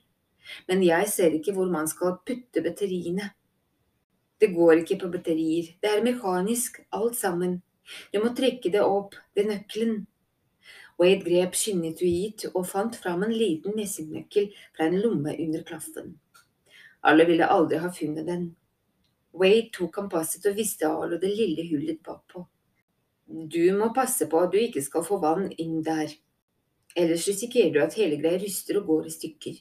Men 0.68 0.84
jeg 0.86 1.10
ser 1.10 1.34
ikke 1.34 1.54
hvor 1.56 1.70
man 1.72 1.90
skal 1.90 2.20
putte 2.26 2.62
batteriene. 2.62 3.32
Det 4.44 4.50
går 4.52 4.82
ikke 4.82 4.98
på 5.00 5.08
batterier, 5.08 5.70
det 5.80 5.88
er 5.88 6.02
mekanisk, 6.04 6.82
alt 6.92 7.14
sammen. 7.16 7.62
Du 8.12 8.18
må 8.20 8.34
trekke 8.36 8.68
det 8.74 8.82
opp 8.84 9.14
ved 9.32 9.46
nøkkelen. 9.48 10.02
Wade 11.00 11.24
grep 11.24 11.56
skinnetuiet 11.56 12.44
og 12.50 12.66
fant 12.68 12.98
fram 13.00 13.24
en 13.24 13.32
liten 13.32 13.72
messingnøkkel 13.72 14.50
fra 14.76 14.90
en 14.90 14.98
lomme 15.00 15.32
under 15.46 15.64
klaffen. 15.64 16.10
Alle 17.08 17.24
ville 17.30 17.48
aldri 17.48 17.80
ha 17.80 17.88
funnet 17.88 18.28
den. 18.28 18.44
Wade 19.32 19.72
tok 19.72 19.94
kompasset 19.96 20.44
og 20.52 20.60
visste 20.60 20.92
Arlo 20.92 21.16
det 21.22 21.32
lille 21.32 21.64
hullet 21.70 22.04
bakpå. 22.04 22.44
Du 23.24 23.64
må 23.80 23.88
passe 23.96 24.28
på 24.28 24.44
at 24.44 24.52
du 24.52 24.60
ikke 24.60 24.84
skal 24.84 25.08
få 25.08 25.22
vann 25.24 25.48
inn 25.56 25.80
der. 25.88 26.12
Ellers 26.92 27.24
risikerer 27.32 27.72
du 27.72 27.80
at 27.80 27.96
hele 27.96 28.20
greia 28.20 28.44
ryster 28.44 28.82
og 28.82 28.92
går 28.92 29.08
i 29.08 29.16
stykker. 29.16 29.56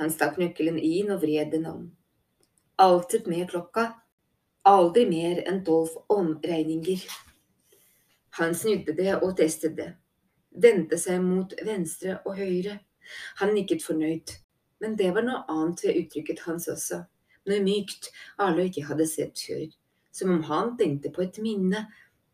Han 0.00 0.16
stakk 0.16 0.40
nøkkelen 0.40 0.80
inn 0.80 1.12
og 1.12 1.20
vred 1.28 1.52
den 1.52 1.68
om. 1.68 1.86
Alltid 2.78 3.26
med 3.26 3.50
klokka. 3.50 3.92
Aldri 4.62 5.06
mer 5.08 5.42
enn 5.48 5.62
tolv 5.64 5.94
omregninger. 6.12 7.04
Han 8.36 8.54
snudde 8.54 8.92
det 8.92 9.14
og 9.16 9.36
testet 9.38 9.76
det. 9.78 9.92
Vendte 10.50 10.98
seg 11.00 11.22
mot 11.24 11.54
venstre 11.64 12.18
og 12.26 12.36
høyre. 12.36 12.80
Han 13.40 13.54
nikket 13.56 13.84
fornøyd. 13.86 14.34
Men 14.84 14.96
det 15.00 15.08
var 15.16 15.24
noe 15.24 15.44
annet 15.48 15.86
ved 15.86 16.02
uttrykket 16.02 16.44
hans 16.44 16.68
også. 16.68 17.00
Noe 17.48 17.62
mykt 17.64 18.10
alle 18.42 18.66
ikke 18.68 18.84
hadde 18.90 19.08
sett 19.08 19.40
før. 19.40 19.66
Som 20.12 20.34
om 20.34 20.44
han 20.50 20.74
tenkte 20.76 21.12
på 21.14 21.24
et 21.24 21.40
minne 21.40 21.86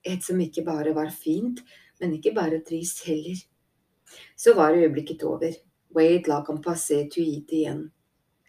et 0.02 0.26
som 0.26 0.40
ikke 0.42 0.66
bare 0.66 0.94
var 0.96 1.14
fint, 1.14 1.62
men 2.00 2.16
ikke 2.18 2.34
bare 2.34 2.64
trist 2.66 3.04
heller. 3.06 3.38
Så 4.34 4.56
var 4.58 4.74
øyeblikket 4.74 5.22
over. 5.22 5.54
Wade 5.94 6.26
la 6.26 6.42
kompasset 6.42 7.12
tuite 7.14 7.60
igjen. 7.62 7.84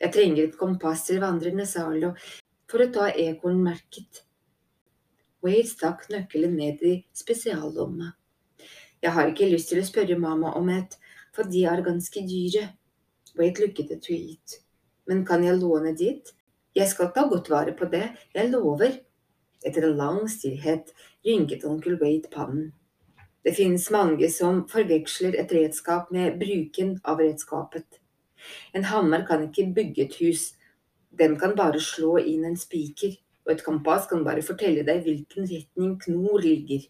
Jeg 0.04 0.12
trenger 0.12 0.50
et 0.50 0.58
kompass 0.60 1.06
til 1.08 1.22
vandrende, 1.24 1.64
Zalo 1.64 2.10
for 2.68 2.84
å 2.84 2.90
ta 2.92 3.06
ekornmerket. 3.22 4.24
Wade 5.46 5.70
stakk 5.70 6.10
nøkkelen 6.12 6.58
ned 6.60 6.84
i 6.84 6.94
spesiallomma. 7.16 8.10
Jeg 9.04 9.16
har 9.16 9.32
ikke 9.32 9.48
lyst 9.52 9.72
til 9.72 9.80
å 9.80 9.86
spørre 9.88 10.20
mamma 10.20 10.52
om 10.60 10.68
et, 10.74 10.98
for 11.36 11.48
de 11.48 11.64
er 11.70 11.86
ganske 11.86 12.26
dyre. 12.28 12.66
Wade 13.40 13.64
lukket 13.64 13.96
etuiet. 13.96 14.58
Men 15.08 15.24
kan 15.28 15.44
jeg 15.48 15.62
låne 15.62 15.96
ditt? 15.96 16.34
Jeg 16.76 16.92
skal 16.92 17.14
ta 17.16 17.24
godt 17.30 17.54
vare 17.54 17.78
på 17.78 17.88
det, 17.94 18.10
jeg 18.36 18.52
lover. 18.52 19.00
Etter 19.64 19.88
en 19.88 19.98
lang 20.04 20.22
stillhet 20.28 20.92
rynket 21.24 21.64
onkel 21.64 21.96
Wade 22.04 22.32
pannen. 22.34 22.72
Det 23.44 23.56
finnes 23.56 23.90
mange 23.92 24.28
som 24.32 24.66
forveksler 24.72 25.40
et 25.40 25.52
redskap 25.56 26.12
med 26.12 26.40
bruken 26.44 26.98
av 27.08 27.24
redskapet. 27.24 28.03
En 28.74 28.86
hammer 28.90 29.26
kan 29.28 29.44
ikke 29.48 29.70
bygge 29.76 30.06
et 30.06 30.18
hus, 30.22 30.54
den 31.20 31.38
kan 31.40 31.56
bare 31.56 31.82
slå 31.82 32.18
inn 32.22 32.46
en 32.48 32.58
spiker, 32.58 33.16
og 33.46 33.54
et 33.54 33.64
kompass 33.66 34.08
kan 34.10 34.24
bare 34.26 34.44
fortelle 34.46 34.86
deg 34.88 35.04
hvilken 35.06 35.48
retning 35.50 35.98
knor 36.06 36.42
ligger. 36.42 36.86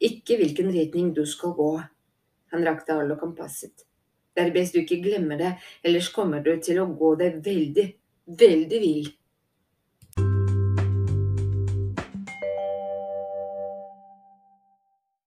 Ikke 0.00 0.36
hvilken 0.38 0.72
retning 0.74 1.12
du 1.16 1.24
skal 1.26 1.54
gå. 1.56 1.70
Han 2.52 2.66
rakte 2.66 2.94
Arlo 2.94 3.16
kompasset. 3.20 3.84
Det 4.34 4.44
er 4.44 4.54
best 4.54 4.74
du 4.74 4.82
ikke 4.82 5.00
glemmer 5.02 5.40
det, 5.40 5.54
ellers 5.82 6.10
kommer 6.14 6.42
du 6.44 6.52
til 6.62 6.78
å 6.82 6.90
gå 6.98 7.14
deg 7.18 7.40
veldig, 7.44 7.86
veldig 8.38 8.82
vill. 8.84 9.08